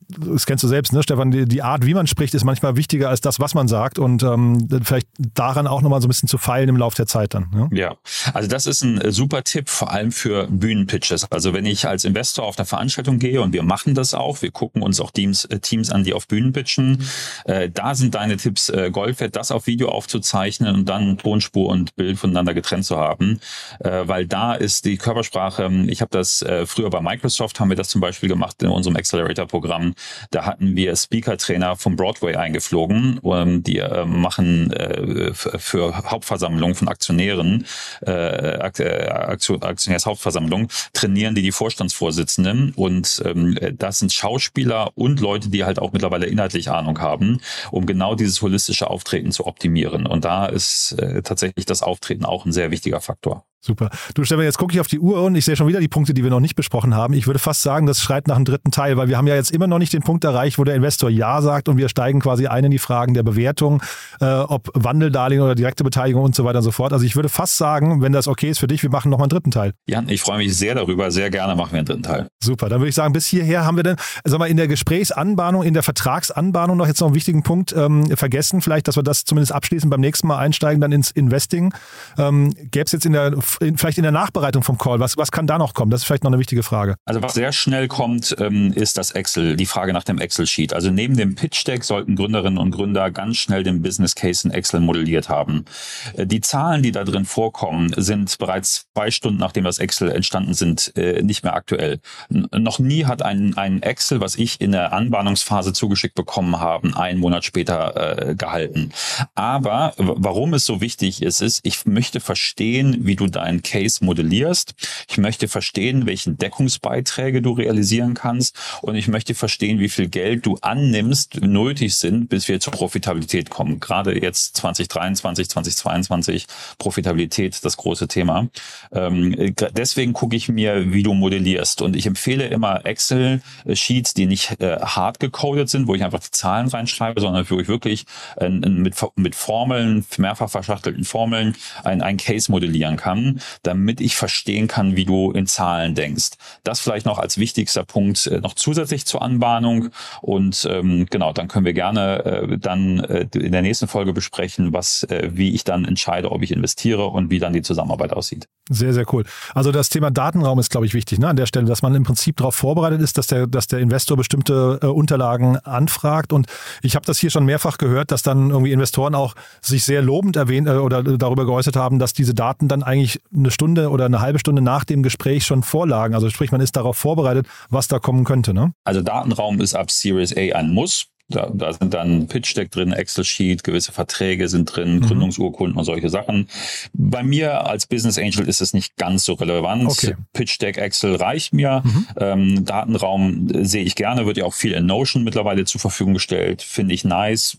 das 0.10 0.46
kennst 0.46 0.64
du 0.64 0.68
selbst, 0.68 0.94
ne, 0.94 1.04
Stefan, 1.04 1.32
die, 1.32 1.46
die, 1.46 1.62
Art, 1.62 1.86
wie 1.86 1.94
man 1.94 2.08
spricht, 2.08 2.34
ist 2.34 2.44
manchmal 2.44 2.78
wichtiger 2.78 3.10
als 3.10 3.22
das, 3.22 3.40
was 3.40 3.54
man 3.54 3.68
sagt 3.68 4.00
und 4.00 4.24
ähm, 4.24 4.68
vielleicht 4.84 5.08
daran 5.18 5.68
auch 5.68 5.82
nochmal 5.82 6.02
so 6.02 6.08
ein 6.08 6.10
bisschen 6.10 6.30
zu 6.30 6.38
feilen 6.38 6.70
im 6.70 6.78
Laufe 6.78 6.96
der 6.96 7.08
Zeit 7.08 7.34
dann. 7.34 7.50
Ne? 7.52 7.70
Ja, 7.74 7.96
also 8.34 8.48
das 8.48 8.68
ist 8.68 8.84
ein 8.84 9.02
äh, 9.02 9.12
super 9.12 9.44
Tipp, 9.44 9.70
vor 9.70 9.92
allem 9.92 10.12
für 10.12 10.48
Bühnenpitches. 10.48 11.30
Also 11.32 11.54
wenn 11.54 11.66
ich 11.66 11.88
als 11.88 12.06
Investor 12.06 12.46
auf 12.46 12.58
eine 12.58 12.66
Veranstaltung 12.66 13.20
gehe 13.20 13.42
und 13.42 13.54
wir 13.54 13.64
machen 13.64 13.96
das 13.96 14.14
auch, 14.14 14.42
wir 14.42 14.52
gucken 14.52 14.82
uns 14.82 15.02
auch 15.02 15.12
Teams, 15.12 15.46
äh, 15.46 15.60
Teams 15.60 15.92
an, 15.92 16.04
die 16.04 16.14
auf 16.14 16.28
Bühnen 16.28 16.54
pitchen, 16.54 17.04
äh, 17.46 17.70
da 17.70 17.94
sind 17.94 18.16
deine 18.16 18.38
Tipps 18.38 18.70
äh, 18.70 18.90
Gold 18.92 19.18
das 19.36 19.52
auf 19.52 19.68
Video 19.68 19.90
aufzuzeichnen 19.90 20.74
und 20.74 20.86
dann 20.90 21.18
Tonspur 21.18 21.70
und 21.70 21.96
Bild 21.96 22.18
voneinander 22.18 22.54
getrennt 22.54 22.86
zu 22.86 22.98
haben, 22.98 23.40
äh, 23.80 24.04
weil 24.06 24.26
da 24.26 24.54
ist 24.54 24.86
die 24.86 24.98
Körpersprache, 24.98 25.70
ich 25.88 26.02
habe 26.02 26.12
das 26.12 26.42
äh, 26.44 26.66
früher 26.66 26.90
bei 26.90 27.02
Microsoft, 27.02 27.60
haben 27.60 27.70
wir 27.70 27.76
das 27.76 27.90
zum 27.90 28.00
Beispiel 28.00 28.30
gemacht 28.30 28.62
in 28.64 28.70
unserem 28.70 28.96
Accelerator-Programm, 28.96 29.96
da 30.32 30.46
hatten 30.46 30.76
wir 30.76 30.96
Speaker-Trainer 30.96 31.76
vom 31.76 31.96
Broadway 31.96 32.36
eingeflogen. 32.36 33.20
Ähm, 33.24 33.64
die 33.64 33.80
äh, 33.80 34.06
machen 34.06 34.72
äh, 34.72 35.34
für 35.34 35.98
Hauptversammlungen 36.10 36.76
von 36.76 36.88
Aktionären, 36.88 37.66
äh, 38.02 38.58
Aktionärshauptversammlung, 38.60 40.70
trainieren 40.94 41.36
die 41.36 41.42
die 41.42 41.52
Vorstandsvorsitzenden. 41.52 42.74
Und 42.76 43.22
ähm, 43.26 43.58
das 43.78 44.00
sind 44.00 44.14
Schauspieler 44.14 44.92
und 44.96 45.20
Leute, 45.20 45.50
die 45.50 45.64
halt 45.64 45.80
auch 45.80 45.94
mittlerweile 45.94 46.26
inhaltlich 46.26 46.70
Ahnung 46.70 47.00
haben, 47.00 47.42
um 47.72 47.86
genau 47.86 48.16
dieses 48.16 48.42
holistische 48.42 48.90
Auftreten 48.90 49.32
zu 49.32 49.46
optimieren. 49.46 50.06
Und 50.06 50.26
da 50.26 50.48
ist 50.48 50.94
äh, 50.94 51.22
tatsächlich 51.22 51.66
das 51.66 51.84
Auftreten 51.84 52.26
auch 52.26 52.46
ein 52.46 52.52
sehr 52.52 52.72
wichtiger 52.72 53.02
Faktor. 53.02 53.46
Super. 53.60 53.90
Du 54.14 54.24
Stefan, 54.24 54.46
jetzt 54.46 54.58
gucke 54.58 54.74
ich 54.74 54.80
auf 54.80 54.88
die 54.88 55.00
Uhr 55.00 55.24
und 55.24 55.36
ich 55.36 55.44
sehe 55.44 55.56
schon 55.56 55.68
wieder 55.68 55.80
die 55.80 55.88
Punkte, 55.88 56.14
die 56.14 56.24
wir 56.24 56.30
noch 56.30 56.40
nicht 56.40 56.56
besprochen 56.56 56.96
haben. 56.96 57.14
Ich 57.14 57.26
würde 57.28 57.40
fast 57.40 57.64
sagen, 57.64 57.88
das 57.88 58.00
schreit 58.02 58.28
nach 58.28 58.36
einem 58.36 58.46
dritten 58.46 58.72
Teil, 58.72 58.98
weil 58.98 59.08
wir 59.08 59.18
haben 59.18 59.28
ja 59.28 59.36
jetzt 59.36 59.52
immer 59.52 59.68
noch 59.68 59.80
nicht 59.80 59.94
den 59.94 60.04
Punkt 60.04 60.24
erreicht, 60.24 60.60
wo 60.60 60.64
der 60.64 60.76
Investor 60.76 61.10
Ja 61.10 61.42
sagt 61.42 61.68
und 61.68 61.78
wir 61.78 61.90
steigen 61.90 62.20
quasi 62.20 62.48
ein 62.48 62.66
in 62.66 62.72
die 62.72 62.78
Fragen 62.78 63.14
der 63.14 63.24
Bewertung, 63.24 63.82
äh, 64.22 64.26
ob 64.26 64.70
Wandeldarlehen 64.74 65.42
oder 65.42 65.56
direkte 65.56 65.84
Beteiligung 65.84 66.24
und 66.24 66.36
so 66.36 66.46
weiter 66.46 66.60
und 66.60 66.64
so 66.64 66.72
fort. 66.72 66.94
Also 66.94 67.04
ich 67.06 67.16
würde 67.16 67.30
fast 67.30 67.58
sagen, 67.58 68.02
wenn 68.02 68.12
das 68.12 68.28
okay 68.28 68.50
ist 68.50 68.60
für 68.60 68.68
dich, 68.68 68.84
wir 68.84 68.92
machen 68.92 69.10
noch 69.10 69.18
mal 69.18 69.24
einen 69.24 69.32
dritten 69.32 69.52
Teil. 69.52 69.74
Jan, 69.88 70.08
ich 70.08 70.22
freue 70.22 70.38
mich 70.38 70.56
sehr 70.56 70.76
darüber. 70.76 71.10
Sehr 71.10 71.30
gerne 71.32 71.56
machen 71.56 71.72
wir 71.72 71.80
einen 71.80 71.88
dritten 71.88 72.04
Teil. 72.04 72.28
Super. 72.42 72.70
Dann 72.70 72.80
würde 72.80 72.90
ich 72.90 72.96
sagen, 72.96 73.12
bis 73.12 73.26
hierher 73.26 73.66
haben 73.66 73.76
wir 73.76 73.84
dann, 73.84 73.98
sag 74.24 74.38
mal, 74.38 74.46
in 74.46 74.58
der 74.58 74.68
Gesprächsanbahnung, 74.68 75.64
in 75.64 75.74
der 75.74 75.84
Vertragsanbahnung 75.84 76.78
noch 76.78 76.88
jetzt 76.88 77.02
noch 77.02 77.08
einen 77.08 77.16
wichtigen 77.16 77.44
Punkt 77.44 77.74
ähm, 77.76 78.16
vergessen. 78.16 78.62
Vielleicht, 78.62 78.88
dass 78.88 78.96
wir 78.96 79.04
das 79.04 79.24
zumindest 79.24 79.52
abschließen, 79.52 79.90
beim 79.90 80.02
nächsten 80.02 80.28
Mal 80.28 80.38
einsteigen, 80.38 80.80
dann 80.80 80.92
ins 80.92 81.10
Investing. 81.10 81.74
Ähm, 82.18 82.54
Gäbe 82.72 82.86
es 82.86 82.92
jetzt 82.92 83.06
in 83.06 83.14
der 83.14 83.42
in, 83.62 83.78
vielleicht 83.78 83.98
in 83.98 84.04
der 84.04 84.12
Nachbereitung 84.12 84.64
vom 84.64 84.78
Call? 84.78 85.00
Was, 85.00 85.18
was 85.18 85.32
kann 85.32 85.48
da 85.48 85.58
noch 85.58 85.74
kommen? 85.74 85.92
Das 85.92 86.02
ist 86.02 86.08
vielleicht 86.08 86.24
noch 86.24 86.32
eine 86.32 86.40
wichtige 86.40 86.64
Frage. 86.64 86.96
Also 87.06 87.22
was 87.22 87.34
sehr 87.34 87.52
schnell 87.52 87.88
kommt, 87.88 88.36
ähm, 88.40 88.74
ist 88.74 88.98
das 88.98 89.12
Excel, 89.12 89.56
die 89.56 89.66
Frage 89.66 89.94
nach 89.94 90.04
dem 90.04 90.20
Excel-Sheet. 90.20 90.74
Also 90.74 90.92
neben 90.92 91.16
dem 91.16 91.36
Pitch-Deck 91.36 91.84
sollten 91.84 92.16
Gründerinnen 92.16 92.58
und 92.58 92.72
Gründer 92.72 93.12
ganz 93.12 93.38
schnell 93.38 93.64
den 93.64 93.82
Business 93.82 94.16
Case 94.16 94.48
in 94.48 94.54
Excel 94.54 94.80
modelliert 94.80 95.30
haben. 95.30 95.66
Äh, 96.14 96.28
die 96.28 96.42
Zahlen, 96.42 96.84
die 96.84 96.92
da 96.92 97.04
drin 97.04 97.26
vorkommen, 97.26 97.94
sind 97.96 98.38
bereits 98.38 98.86
zwei 98.94 99.12
Stunden 99.12 99.38
nachdem 99.38 99.64
das 99.64 99.80
Excel 99.80 100.12
entstanden 100.12 100.54
sind, 100.54 100.92
äh, 100.96 101.22
nicht 101.22 101.44
mehr 101.44 101.54
aktuell. 101.54 102.00
N 102.30 102.48
noch 102.52 102.80
nie 102.80 103.06
hat 103.06 103.22
ein, 103.22 103.58
ein 103.58 103.82
Excel, 103.82 104.20
was 104.20 104.36
ich 104.36 104.60
in 104.60 104.72
der 104.72 104.94
Anbahnungsphase 104.94 105.74
zugeschickt 105.74 106.16
bekommen 106.16 106.60
habe, 106.60 106.98
einen 106.98 107.20
Monat 107.20 107.46
später 107.46 108.30
äh, 108.30 108.36
gehalten. 108.36 108.92
Aber 109.36 109.94
warum 109.98 110.54
es 110.54 110.66
so 110.66 110.82
wichtig 110.82 111.22
ist, 111.22 111.42
ist, 111.42 111.62
ich 111.64 111.86
möchte 111.86 112.20
verstehen, 112.20 113.06
wie 113.06 113.16
du 113.16 113.28
deinen 113.38 113.62
Case 113.62 114.04
modellierst. 114.04 114.74
Ich 115.10 115.18
möchte 115.18 115.48
verstehen, 115.48 116.06
welchen 116.06 116.38
Deckungsbeiträge 116.38 117.42
du 117.42 117.52
realisieren 117.52 118.14
kannst. 118.14 118.56
Und 118.82 118.96
ich 118.96 119.08
möchte 119.08 119.36
verstehen, 119.36 119.80
wie 119.80 119.90
viel 119.90 120.08
Geld 120.10 120.46
du 120.46 120.58
annimmst, 120.62 121.42
nötig 121.42 121.96
sind, 121.96 122.30
bis 122.30 122.48
wir 122.48 122.60
zur 122.60 122.74
Profitabilität 122.74 123.50
kommen. 123.50 123.80
Gerade 123.80 124.20
jetzt 124.20 124.58
2023, 124.58 125.50
2022, 125.50 126.48
Profitabilität, 126.78 127.64
das 127.64 127.78
große 127.78 128.08
Thema. 128.08 128.48
Ähm, 128.92 129.56
deswegen 129.74 130.14
gucke 130.14 130.36
ich 130.36 130.50
mir, 130.50 130.92
wie 130.92 131.04
du 131.04 131.14
modellierst. 131.14 131.82
Und 131.82 131.96
ich 131.96 132.08
empfehle 132.08 132.48
immer 132.48 132.86
Excel-Sheets, 132.86 134.14
die 134.14 134.26
nicht 134.26 134.60
äh, 134.60 134.78
hart 134.80 135.20
gecodet 135.20 135.70
sind, 135.70 135.88
wo 135.88 135.96
ich 135.96 136.04
einfach 136.04 136.20
die 136.20 136.32
Zahlen 136.32 136.68
reinschreibe, 136.68 137.22
sondern 137.22 137.48
wo 137.50 137.60
ich 137.60 137.68
wirklich 137.68 138.06
mit, 138.40 138.96
mit 139.16 139.36
Formeln, 139.36 140.06
mehrfach 140.18 140.50
verschachtelten 140.50 141.04
Formeln, 141.04 141.56
ein, 141.84 142.02
ein 142.02 142.18
Case 142.18 142.52
modellieren 142.52 142.98
kann, 142.98 143.27
damit 143.64 144.02
ich 144.02 144.16
verstehen 144.16 144.68
kann, 144.68 144.96
wie 144.96 145.06
du 145.06 145.32
in 145.32 145.48
Zahlen 145.48 145.96
denkst. 145.96 146.32
Das 146.64 146.80
vielleicht 146.80 147.06
noch 147.06 147.20
als 147.20 147.38
wichtigster 147.38 147.84
Punkt 147.84 148.28
äh, 148.28 148.40
noch 148.40 148.54
zusätzlich 148.54 149.06
zur 149.06 149.22
Anbahnung. 149.22 149.90
Und 150.22 150.68
ähm, 150.70 151.06
genau, 151.10 151.34
dann 151.34 151.48
können 151.48 151.66
wir 151.66 151.74
gerne 151.74 152.26
äh, 152.26 152.58
dann 152.58 153.00
äh, 153.00 153.28
in 153.34 153.52
der 153.52 153.62
nächsten 153.62 153.88
Folge 153.88 154.14
besprechen, 154.14 154.74
was, 154.74 155.04
äh, 155.04 155.30
wie 155.34 155.54
ich 155.54 155.64
dann 155.64 155.86
entscheide, 155.86 156.32
ob 156.32 156.44
ich 156.44 156.52
investiere 156.52 157.08
und 157.08 157.30
wie 157.30 157.40
dann 157.40 157.54
die 157.54 157.62
Zusammenarbeit 157.62 158.14
aussieht. 158.14 158.48
Sehr, 158.70 158.94
sehr 158.94 159.06
cool. 159.14 159.24
Also 159.54 159.72
das 159.72 159.90
Thema 159.90 160.12
Datenraum 160.12 160.60
ist, 160.60 160.72
glaube 160.72 160.86
ich, 160.86 160.94
wichtig 160.94 161.20
ne, 161.20 161.30
an 161.30 161.38
der 161.38 161.46
Stelle, 161.46 161.66
dass 161.66 161.82
man 161.82 161.96
im 161.96 162.04
Prinzip 162.04 162.38
darauf 162.38 162.56
vorbereitet 162.56 163.02
ist, 163.02 163.18
dass 163.18 163.28
der, 163.28 163.48
dass 163.48 163.68
der 163.68 163.80
Investor 163.80 164.18
bestimmte 164.18 164.80
äh, 164.82 164.88
Unterlagen 164.88 165.58
anfragt. 165.58 166.34
Und 166.34 166.48
ich 166.82 166.96
habe 166.96 167.06
das 167.06 167.18
hier 167.18 167.30
schon 167.30 167.46
mehrfach 167.46 167.78
gehört, 167.78 168.12
dass 168.12 168.24
dann 168.24 168.50
irgendwie 168.50 168.74
Investoren 168.74 169.16
auch 169.16 169.36
sich 169.62 169.86
sehr 169.86 170.02
lobend 170.02 170.36
erwähnt 170.36 170.68
äh, 170.68 170.72
oder 170.72 171.02
darüber 171.04 171.46
geäußert 171.46 171.78
haben, 171.78 172.00
dass 172.00 172.14
diese 172.14 172.34
Daten 172.34 172.68
dann 172.68 172.84
eigentlich 172.84 173.17
eine 173.34 173.52
Stunde 173.52 173.90
oder 173.90 174.06
eine 174.06 174.22
halbe 174.22 174.40
Stunde 174.40 174.62
nach 174.62 174.84
dem 174.84 175.04
Gespräch 175.04 175.46
schon 175.46 175.64
vorlagen. 175.64 176.14
Also 176.14 176.30
sprich, 176.30 176.52
man 176.52 176.62
ist 176.62 176.76
darauf 176.76 176.98
vorbereitet, 176.98 177.48
was 177.70 177.88
da 177.88 178.00
kommen 178.00 178.24
könnte. 178.24 178.54
Ne? 178.54 178.74
Also 178.84 179.02
Datenraum 179.02 179.62
ist 179.62 179.76
ab 179.76 179.92
Series 179.92 180.36
A 180.36 180.56
ein 180.56 180.74
Muss. 180.74 181.08
Da, 181.30 181.52
da 181.54 181.74
sind 181.74 181.94
dann 181.94 182.28
Pitch 182.28 182.56
Deck 182.56 182.72
drin, 182.72 182.94
Excel-Sheet, 182.94 183.66
gewisse 183.66 183.92
Verträge 183.92 184.48
sind 184.48 184.66
drin, 184.66 184.96
mhm. 184.96 185.02
Gründungsurkunden 185.02 185.78
und 185.78 185.84
solche 185.84 186.10
Sachen. 186.10 186.48
Bei 186.94 187.22
mir 187.22 187.68
als 187.68 187.86
Business 187.86 188.18
Angel 188.18 188.48
ist 188.48 188.62
es 188.62 188.74
nicht 188.74 188.96
ganz 188.96 189.26
so 189.26 189.34
relevant. 189.34 189.90
Okay. 189.90 190.16
Pitch 190.32 190.62
Deck, 190.62 190.78
Excel 190.78 191.16
reicht 191.16 191.54
mir. 191.54 191.84
Mhm. 191.84 192.08
Ähm, 192.18 192.66
Datenraum 192.66 193.50
sehe 193.66 193.84
ich 193.84 193.96
gerne, 193.96 194.26
wird 194.26 194.38
ja 194.38 194.46
auch 194.46 194.54
viel 194.54 194.72
in 194.72 194.86
Notion 194.86 195.24
mittlerweile 195.24 195.66
zur 195.66 195.82
Verfügung 195.82 196.14
gestellt. 196.14 196.62
Finde 196.62 196.94
ich 196.94 197.04
nice, 197.04 197.58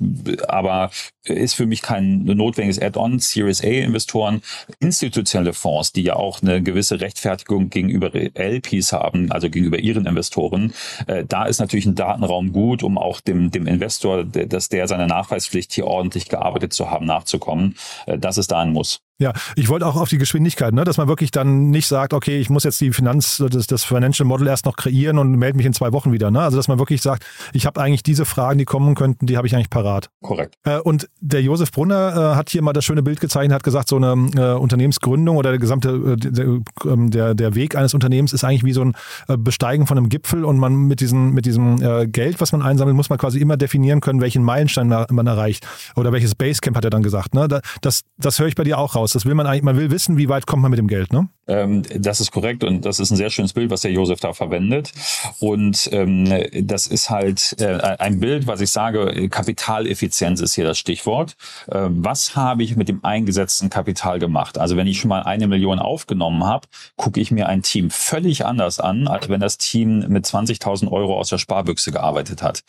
aber 0.48 0.90
ist 1.24 1.54
für 1.54 1.66
mich 1.66 1.82
kein 1.82 2.24
notwendiges 2.24 2.80
Add-on. 2.80 3.18
Series 3.18 3.62
A-Investoren, 3.62 4.42
institutionelle 4.80 5.52
Fonds, 5.52 5.92
die 5.92 6.02
ja 6.02 6.16
auch 6.16 6.42
eine 6.42 6.62
gewisse 6.62 7.00
Rechtfertigung 7.00 7.70
gegenüber 7.70 8.12
LPs 8.14 8.92
haben, 8.92 9.30
also 9.30 9.50
gegenüber 9.50 9.78
ihren 9.78 10.06
Investoren, 10.06 10.72
äh, 11.06 11.24
da 11.26 11.44
ist 11.44 11.60
natürlich 11.60 11.86
ein 11.86 11.94
Datenraum 11.94 12.52
gut, 12.52 12.82
um 12.82 12.98
auch 12.98 13.20
dem, 13.20 13.50
dem 13.50 13.57
Investor, 13.66 14.24
dass 14.24 14.68
der 14.68 14.86
seine 14.88 15.06
Nachweispflicht 15.06 15.72
hier 15.72 15.86
ordentlich 15.86 16.28
gearbeitet 16.28 16.72
zu 16.72 16.90
haben, 16.90 17.06
nachzukommen. 17.06 17.76
Äh, 18.06 18.18
das 18.18 18.38
ist 18.38 18.50
da 18.50 18.60
ein 18.60 18.72
Muss. 18.72 19.00
Ja, 19.20 19.32
ich 19.56 19.68
wollte 19.68 19.84
auch 19.84 19.96
auf 19.96 20.08
die 20.08 20.18
Geschwindigkeit, 20.18 20.72
ne? 20.72 20.84
dass 20.84 20.96
man 20.96 21.08
wirklich 21.08 21.32
dann 21.32 21.70
nicht 21.70 21.88
sagt, 21.88 22.14
okay, 22.14 22.38
ich 22.38 22.50
muss 22.50 22.62
jetzt 22.62 22.80
die 22.80 22.92
Finanz, 22.92 23.42
das, 23.50 23.66
das 23.66 23.82
Financial 23.82 24.24
Model 24.24 24.46
erst 24.46 24.64
noch 24.64 24.76
kreieren 24.76 25.18
und 25.18 25.32
melde 25.32 25.56
mich 25.56 25.66
in 25.66 25.72
zwei 25.72 25.92
Wochen 25.92 26.12
wieder. 26.12 26.30
Ne? 26.30 26.40
Also 26.40 26.56
dass 26.56 26.68
man 26.68 26.78
wirklich 26.78 27.02
sagt, 27.02 27.26
ich 27.52 27.66
habe 27.66 27.80
eigentlich 27.80 28.04
diese 28.04 28.24
Fragen, 28.24 28.58
die 28.58 28.64
kommen 28.64 28.94
könnten, 28.94 29.26
die 29.26 29.36
habe 29.36 29.48
ich 29.48 29.56
eigentlich 29.56 29.70
parat. 29.70 30.08
Korrekt. 30.22 30.54
Äh, 30.64 30.78
und 30.78 31.08
der 31.20 31.42
Josef 31.42 31.72
Brunner 31.72 32.32
äh, 32.32 32.36
hat 32.36 32.50
hier 32.50 32.62
mal 32.62 32.72
das 32.72 32.84
schöne 32.84 33.02
Bild 33.02 33.18
gezeichnet, 33.18 33.56
hat 33.56 33.64
gesagt, 33.64 33.88
so 33.88 33.96
eine 33.96 34.12
äh, 34.36 34.52
Unternehmensgründung 34.56 35.36
oder 35.36 35.50
der 35.50 35.58
gesamte 35.58 35.88
äh, 35.88 36.16
der, 36.16 36.60
ähm, 36.84 37.10
der, 37.10 37.34
der 37.34 37.56
Weg 37.56 37.74
eines 37.74 37.94
Unternehmens 37.94 38.32
ist 38.32 38.44
eigentlich 38.44 38.62
wie 38.62 38.72
so 38.72 38.82
ein 38.82 38.94
äh, 39.26 39.36
Besteigen 39.36 39.88
von 39.88 39.98
einem 39.98 40.10
Gipfel 40.10 40.44
und 40.44 40.58
man 40.58 40.86
mit 40.86 41.00
diesem, 41.00 41.34
mit 41.34 41.44
diesem 41.44 41.82
äh, 41.82 42.06
Geld, 42.06 42.40
was 42.40 42.52
man 42.52 42.62
einsammelt, 42.62 42.96
muss 42.96 43.10
man 43.10 43.18
quasi 43.18 43.40
immer 43.40 43.56
definieren 43.56 44.00
können, 44.00 44.20
welchen 44.20 44.44
Meilenstein 44.44 44.86
man 44.86 45.26
erreicht 45.26 45.66
oder 45.96 46.12
welches 46.12 46.36
Basecamp 46.36 46.76
hat 46.76 46.84
er 46.84 46.90
dann 46.90 47.02
gesagt. 47.02 47.34
Ne? 47.34 47.48
Das, 47.80 48.02
das 48.16 48.38
höre 48.38 48.46
ich 48.46 48.54
bei 48.54 48.62
dir 48.62 48.78
auch 48.78 48.94
raus. 48.94 49.07
Das 49.14 49.24
will 49.26 49.34
man 49.34 49.46
eigentlich, 49.46 49.62
man 49.62 49.76
will 49.76 49.90
wissen, 49.90 50.16
wie 50.16 50.28
weit 50.28 50.46
kommt 50.46 50.62
man 50.62 50.70
mit 50.70 50.78
dem 50.78 50.88
Geld, 50.88 51.12
ne? 51.12 51.28
Ähm, 51.48 51.82
das 51.94 52.20
ist 52.20 52.30
korrekt 52.30 52.62
und 52.62 52.84
das 52.84 53.00
ist 53.00 53.10
ein 53.10 53.16
sehr 53.16 53.30
schönes 53.30 53.54
Bild, 53.54 53.70
was 53.70 53.80
der 53.80 53.90
Josef 53.90 54.20
da 54.20 54.32
verwendet. 54.32 54.92
Und 55.40 55.88
ähm, 55.92 56.26
das 56.62 56.86
ist 56.86 57.10
halt 57.10 57.56
äh, 57.58 57.78
ein 57.98 58.20
Bild, 58.20 58.46
was 58.46 58.60
ich 58.60 58.70
sage, 58.70 59.28
Kapitaleffizienz 59.28 60.40
ist 60.40 60.54
hier 60.54 60.64
das 60.64 60.78
Stichwort. 60.78 61.36
Äh, 61.68 61.86
was 61.88 62.36
habe 62.36 62.62
ich 62.62 62.76
mit 62.76 62.88
dem 62.88 63.04
eingesetzten 63.04 63.70
Kapital 63.70 64.18
gemacht? 64.18 64.58
Also 64.58 64.76
wenn 64.76 64.86
ich 64.86 65.00
schon 65.00 65.08
mal 65.08 65.22
eine 65.22 65.48
Million 65.48 65.78
aufgenommen 65.78 66.44
habe, 66.44 66.68
gucke 66.96 67.20
ich 67.20 67.30
mir 67.30 67.48
ein 67.48 67.62
Team 67.62 67.90
völlig 67.90 68.44
anders 68.44 68.78
an, 68.78 69.08
als 69.08 69.28
wenn 69.28 69.40
das 69.40 69.58
Team 69.58 70.04
mit 70.08 70.26
20.000 70.26 70.90
Euro 70.90 71.18
aus 71.18 71.30
der 71.30 71.38
Sparbüchse 71.38 71.92
gearbeitet 71.92 72.42
hat. 72.42 72.62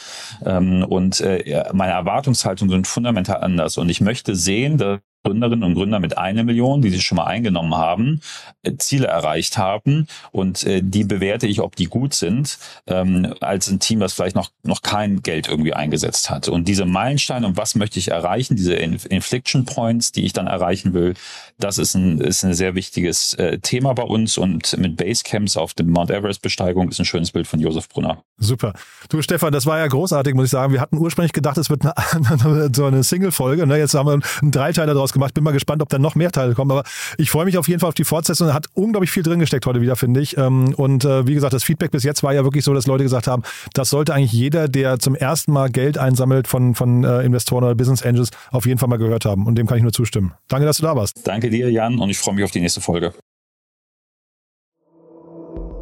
Ähm, 0.45 0.85
und 0.87 1.19
äh, 1.19 1.65
meine 1.73 1.91
Erwartungshaltungen 1.91 2.71
sind 2.71 2.87
fundamental 2.87 3.41
anders. 3.41 3.77
Und 3.77 3.89
ich 3.89 3.99
möchte 3.99 4.35
sehen, 4.35 4.77
dass 4.77 4.99
Gründerinnen 5.23 5.63
und 5.63 5.75
Gründer 5.75 5.99
mit 5.99 6.17
einer 6.17 6.43
Million, 6.43 6.81
die 6.81 6.89
sich 6.89 7.03
schon 7.03 7.17
mal 7.17 7.25
eingenommen 7.25 7.75
haben, 7.75 8.21
äh, 8.63 8.75
Ziele 8.77 9.07
erreicht 9.07 9.57
haben 9.57 10.07
und 10.31 10.65
äh, 10.65 10.81
die 10.83 11.03
bewerte 11.03 11.45
ich, 11.45 11.59
ob 11.59 11.75
die 11.75 11.85
gut 11.85 12.13
sind, 12.13 12.57
ähm, 12.87 13.33
als 13.41 13.69
ein 13.69 13.79
Team, 13.79 13.99
das 13.99 14.13
vielleicht 14.13 14.35
noch, 14.35 14.49
noch 14.63 14.81
kein 14.81 15.21
Geld 15.21 15.47
irgendwie 15.47 15.73
eingesetzt 15.73 16.29
hat. 16.29 16.47
Und 16.47 16.67
diese 16.67 16.85
Meilensteine 16.85 17.47
und 17.47 17.57
was 17.57 17.75
möchte 17.75 17.99
ich 17.99 18.11
erreichen, 18.11 18.55
diese 18.55 18.73
Inflection 18.73 19.65
Points, 19.65 20.11
die 20.11 20.25
ich 20.25 20.33
dann 20.33 20.47
erreichen 20.47 20.93
will, 20.93 21.15
das 21.57 21.77
ist 21.77 21.95
ein, 21.95 22.21
ist 22.21 22.43
ein 22.43 22.53
sehr 22.53 22.75
wichtiges 22.75 23.33
äh, 23.33 23.59
Thema 23.59 23.93
bei 23.93 24.03
uns 24.03 24.37
und 24.37 24.77
mit 24.77 24.95
Basecamps 24.95 25.57
auf 25.57 25.73
dem 25.73 25.89
Mount 25.89 26.11
Everest 26.11 26.41
Besteigung 26.41 26.89
ist 26.89 26.99
ein 26.99 27.05
schönes 27.05 27.31
Bild 27.31 27.47
von 27.47 27.59
Josef 27.59 27.89
Brunner. 27.89 28.23
Super. 28.37 28.73
Du 29.09 29.21
Stefan, 29.21 29.51
das 29.51 29.65
war 29.65 29.79
ja 29.79 29.87
großartig, 29.87 30.33
muss 30.33 30.45
ich 30.45 30.51
sagen. 30.51 30.71
Wir 30.71 30.79
hatten 30.79 30.97
ursprünglich 30.97 31.33
gedacht, 31.33 31.57
es 31.57 31.69
wird 31.69 31.83
eine, 31.83 32.69
so 32.73 32.85
eine 32.85 33.03
Single-Folge. 33.03 33.67
Ne? 33.67 33.77
Jetzt 33.77 33.93
haben 33.93 34.07
wir 34.07 34.13
einen 34.13 34.51
Dreiteiler 34.51 34.93
draus 35.09 35.13
gemacht. 35.13 35.33
Bin 35.33 35.43
mal 35.43 35.51
gespannt, 35.51 35.81
ob 35.81 35.89
da 35.89 35.99
noch 35.99 36.15
mehr 36.15 36.31
Teile 36.31 36.53
kommen. 36.53 36.71
Aber 36.71 36.83
ich 37.17 37.29
freue 37.29 37.45
mich 37.45 37.57
auf 37.57 37.67
jeden 37.67 37.79
Fall 37.79 37.89
auf 37.89 37.95
die 37.95 38.03
Fortsetzung. 38.03 38.47
Da 38.47 38.53
hat 38.53 38.67
unglaublich 38.73 39.11
viel 39.11 39.23
drin 39.23 39.39
gesteckt 39.39 39.65
heute 39.65 39.81
wieder, 39.81 39.95
finde 39.95 40.21
ich. 40.21 40.37
Ähm, 40.37 40.73
und 40.75 41.05
äh, 41.05 41.27
wie 41.27 41.33
gesagt, 41.33 41.53
das 41.53 41.63
Feedback 41.63 41.91
bis 41.91 42.03
jetzt 42.03 42.23
war 42.23 42.33
ja 42.33 42.43
wirklich 42.43 42.63
so, 42.63 42.73
dass 42.73 42.87
Leute 42.87 43.03
gesagt 43.03 43.27
haben, 43.27 43.43
das 43.73 43.89
sollte 43.89 44.13
eigentlich 44.13 44.33
jeder, 44.33 44.67
der 44.67 44.99
zum 44.99 45.15
ersten 45.15 45.51
Mal 45.51 45.69
Geld 45.69 45.97
einsammelt 45.97 46.47
von, 46.47 46.75
von 46.75 47.03
äh, 47.03 47.21
Investoren 47.21 47.63
oder 47.63 47.75
Business 47.75 48.03
Angels, 48.03 48.29
auf 48.51 48.65
jeden 48.65 48.79
Fall 48.79 48.89
mal 48.89 48.97
gehört 48.97 49.25
haben. 49.25 49.45
Und 49.45 49.55
dem 49.55 49.67
kann 49.67 49.77
ich 49.77 49.83
nur 49.83 49.93
zustimmen. 49.93 50.33
Danke, 50.47 50.65
dass 50.65 50.77
du 50.77 50.83
da 50.83 50.95
warst. 50.95 51.27
Danke 51.27 51.49
dir, 51.49 51.71
Jan, 51.71 51.99
und 51.99 52.09
ich 52.09 52.17
freue 52.17 52.35
mich 52.35 52.43
auf 52.43 52.51
die 52.51 52.61
nächste 52.61 52.81
Folge. 52.81 53.13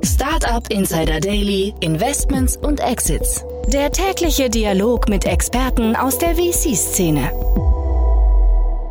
Startup 0.03 0.65
Insider 0.71 1.19
Daily, 1.19 1.73
Investments 1.81 2.55
und 2.57 2.79
Exits. 2.79 3.43
Der 3.67 3.91
tägliche 3.91 4.49
Dialog 4.49 5.09
mit 5.09 5.25
Experten 5.25 5.95
aus 5.95 6.17
der 6.17 6.35
VC-Szene. 6.35 7.66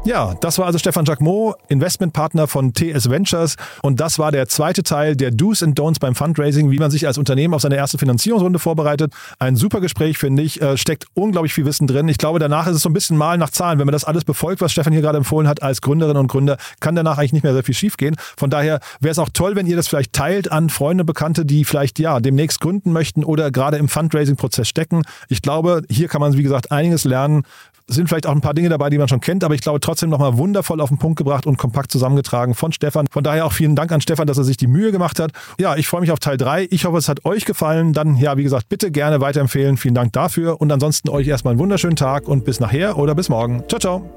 Ja, 0.07 0.35
das 0.41 0.57
war 0.59 0.67
also 0.67 0.79
Stefan 0.79 1.05
Jacquemot, 1.05 1.57
Investmentpartner 1.67 2.47
von 2.47 2.73
TS 2.73 3.11
Ventures. 3.11 3.57
Und 3.83 3.99
das 3.99 4.21
war 4.21 4.31
der 4.31 4.47
zweite 4.47 4.85
Teil 4.85 5.17
der 5.17 5.33
Do's 5.33 5.65
and 5.65 5.77
Don'ts 5.77 5.99
beim 5.99 6.15
Fundraising, 6.15 6.71
wie 6.71 6.79
man 6.79 6.93
sich 6.93 7.09
als 7.09 7.19
Unternehmen 7.19 7.55
auf 7.55 7.63
seine 7.63 7.75
erste 7.75 7.99
Finanzierungsrunde 7.99 8.61
vorbereitet. 8.61 9.13
Ein 9.41 9.57
super 9.57 9.81
Gespräch, 9.81 10.17
finde 10.17 10.45
ich. 10.45 10.63
Äh, 10.63 10.77
steckt 10.77 11.07
unglaublich 11.15 11.55
viel 11.55 11.65
Wissen 11.65 11.89
drin. 11.89 12.07
Ich 12.07 12.19
glaube, 12.19 12.39
danach 12.39 12.69
ist 12.69 12.77
es 12.77 12.83
so 12.83 12.89
ein 12.89 12.93
bisschen 12.93 13.17
mal 13.17 13.37
nach 13.37 13.51
Zahlen. 13.51 13.81
Wenn 13.81 13.87
man 13.87 13.95
das 13.95 14.05
alles 14.05 14.23
befolgt, 14.23 14.61
was 14.61 14.71
Stefan 14.71 14.93
hier 14.93 15.03
gerade 15.03 15.19
empfohlen 15.19 15.49
hat 15.49 15.65
als 15.65 15.81
Gründerin 15.81 16.17
und 16.17 16.29
Gründer, 16.29 16.57
kann 16.79 16.95
danach 16.95 17.19
eigentlich 17.19 17.33
nicht 17.33 17.43
mehr 17.43 17.55
sehr 17.55 17.65
viel 17.65 17.75
schiefgehen. 17.75 18.15
Von 18.37 18.49
daher 18.49 18.79
wäre 19.01 19.11
es 19.11 19.19
auch 19.19 19.31
toll, 19.33 19.57
wenn 19.57 19.67
ihr 19.67 19.75
das 19.75 19.89
vielleicht 19.89 20.13
teilt 20.13 20.53
an 20.53 20.71
Freunde, 20.71 21.03
Bekannte, 21.03 21.45
die 21.45 21.65
vielleicht 21.65 21.99
ja 21.99 22.21
demnächst 22.21 22.61
gründen 22.61 22.93
möchten 22.93 23.25
oder 23.25 23.51
gerade 23.51 23.77
im 23.77 23.89
Fundraising-Prozess 23.89 24.69
stecken. 24.69 25.03
Ich 25.29 25.43
glaube, 25.43 25.83
hier 25.91 26.07
kann 26.07 26.21
man, 26.21 26.37
wie 26.37 26.45
gesagt, 26.45 26.71
einiges 26.71 27.03
lernen 27.03 27.43
sind 27.89 28.09
vielleicht 28.09 28.27
auch 28.27 28.33
ein 28.33 28.41
paar 28.41 28.55
Dinge 28.55 28.69
dabei, 28.69 28.91
die 28.91 28.99
man 28.99 29.09
schon 29.09 29.21
kennt, 29.21 29.45
aber 29.45 29.55
ich 29.55 29.61
glaube 29.61 29.81
trotzdem 29.81 30.11
nochmal 30.11 30.37
wundervoll 30.39 30.81
auf 30.81 30.89
den 30.89 30.99
Punkt 30.99 31.19
gebracht 31.19 31.47
und 31.47 31.57
kompakt 31.57 31.93
zusammengetragen 31.93 32.55
von 32.55 32.73
Stefan. 32.73 33.07
Von 33.11 33.23
daher 33.23 33.47
auch 33.47 33.53
vielen 33.53 33.77
Dank 33.77 33.93
an 33.93 34.01
Stefan, 34.01 34.27
dass 34.27 34.39
er 34.39 34.45
sich 34.45 34.57
die 34.57 34.67
Mühe 34.67 34.93
gemacht 34.93 35.21
hat. 35.21 35.33
Ja, 35.59 35.77
ich 35.77 35.87
freue 35.87 36.01
mich 36.01 36.11
auf 36.11 36.19
Teil 36.19 36.37
3. 36.37 36.69
Ich 36.71 36.85
hoffe, 36.85 36.99
es 36.99 37.09
hat 37.09 37.25
euch 37.25 37.45
gefallen. 37.45 37.93
Dann, 37.93 38.17
ja, 38.17 38.37
wie 38.37 38.43
gesagt, 38.43 38.69
bitte 38.69 38.91
gerne 38.91 39.21
weiterempfehlen. 39.21 39.77
Vielen 39.77 39.95
Dank 39.95 40.13
dafür 40.13 40.61
und 40.61 40.73
ansonsten 40.73 41.09
euch 41.09 41.29
erstmal 41.29 41.53
einen 41.53 41.61
wunderschönen 41.61 41.97
Tag 41.97 42.29
und 42.29 42.45
bis 42.45 42.61
nachher 42.61 42.99
oder 42.99 43.15
bis 43.15 43.29
morgen. 43.29 43.63
Ciao, 43.69 43.79
ciao. 43.79 44.11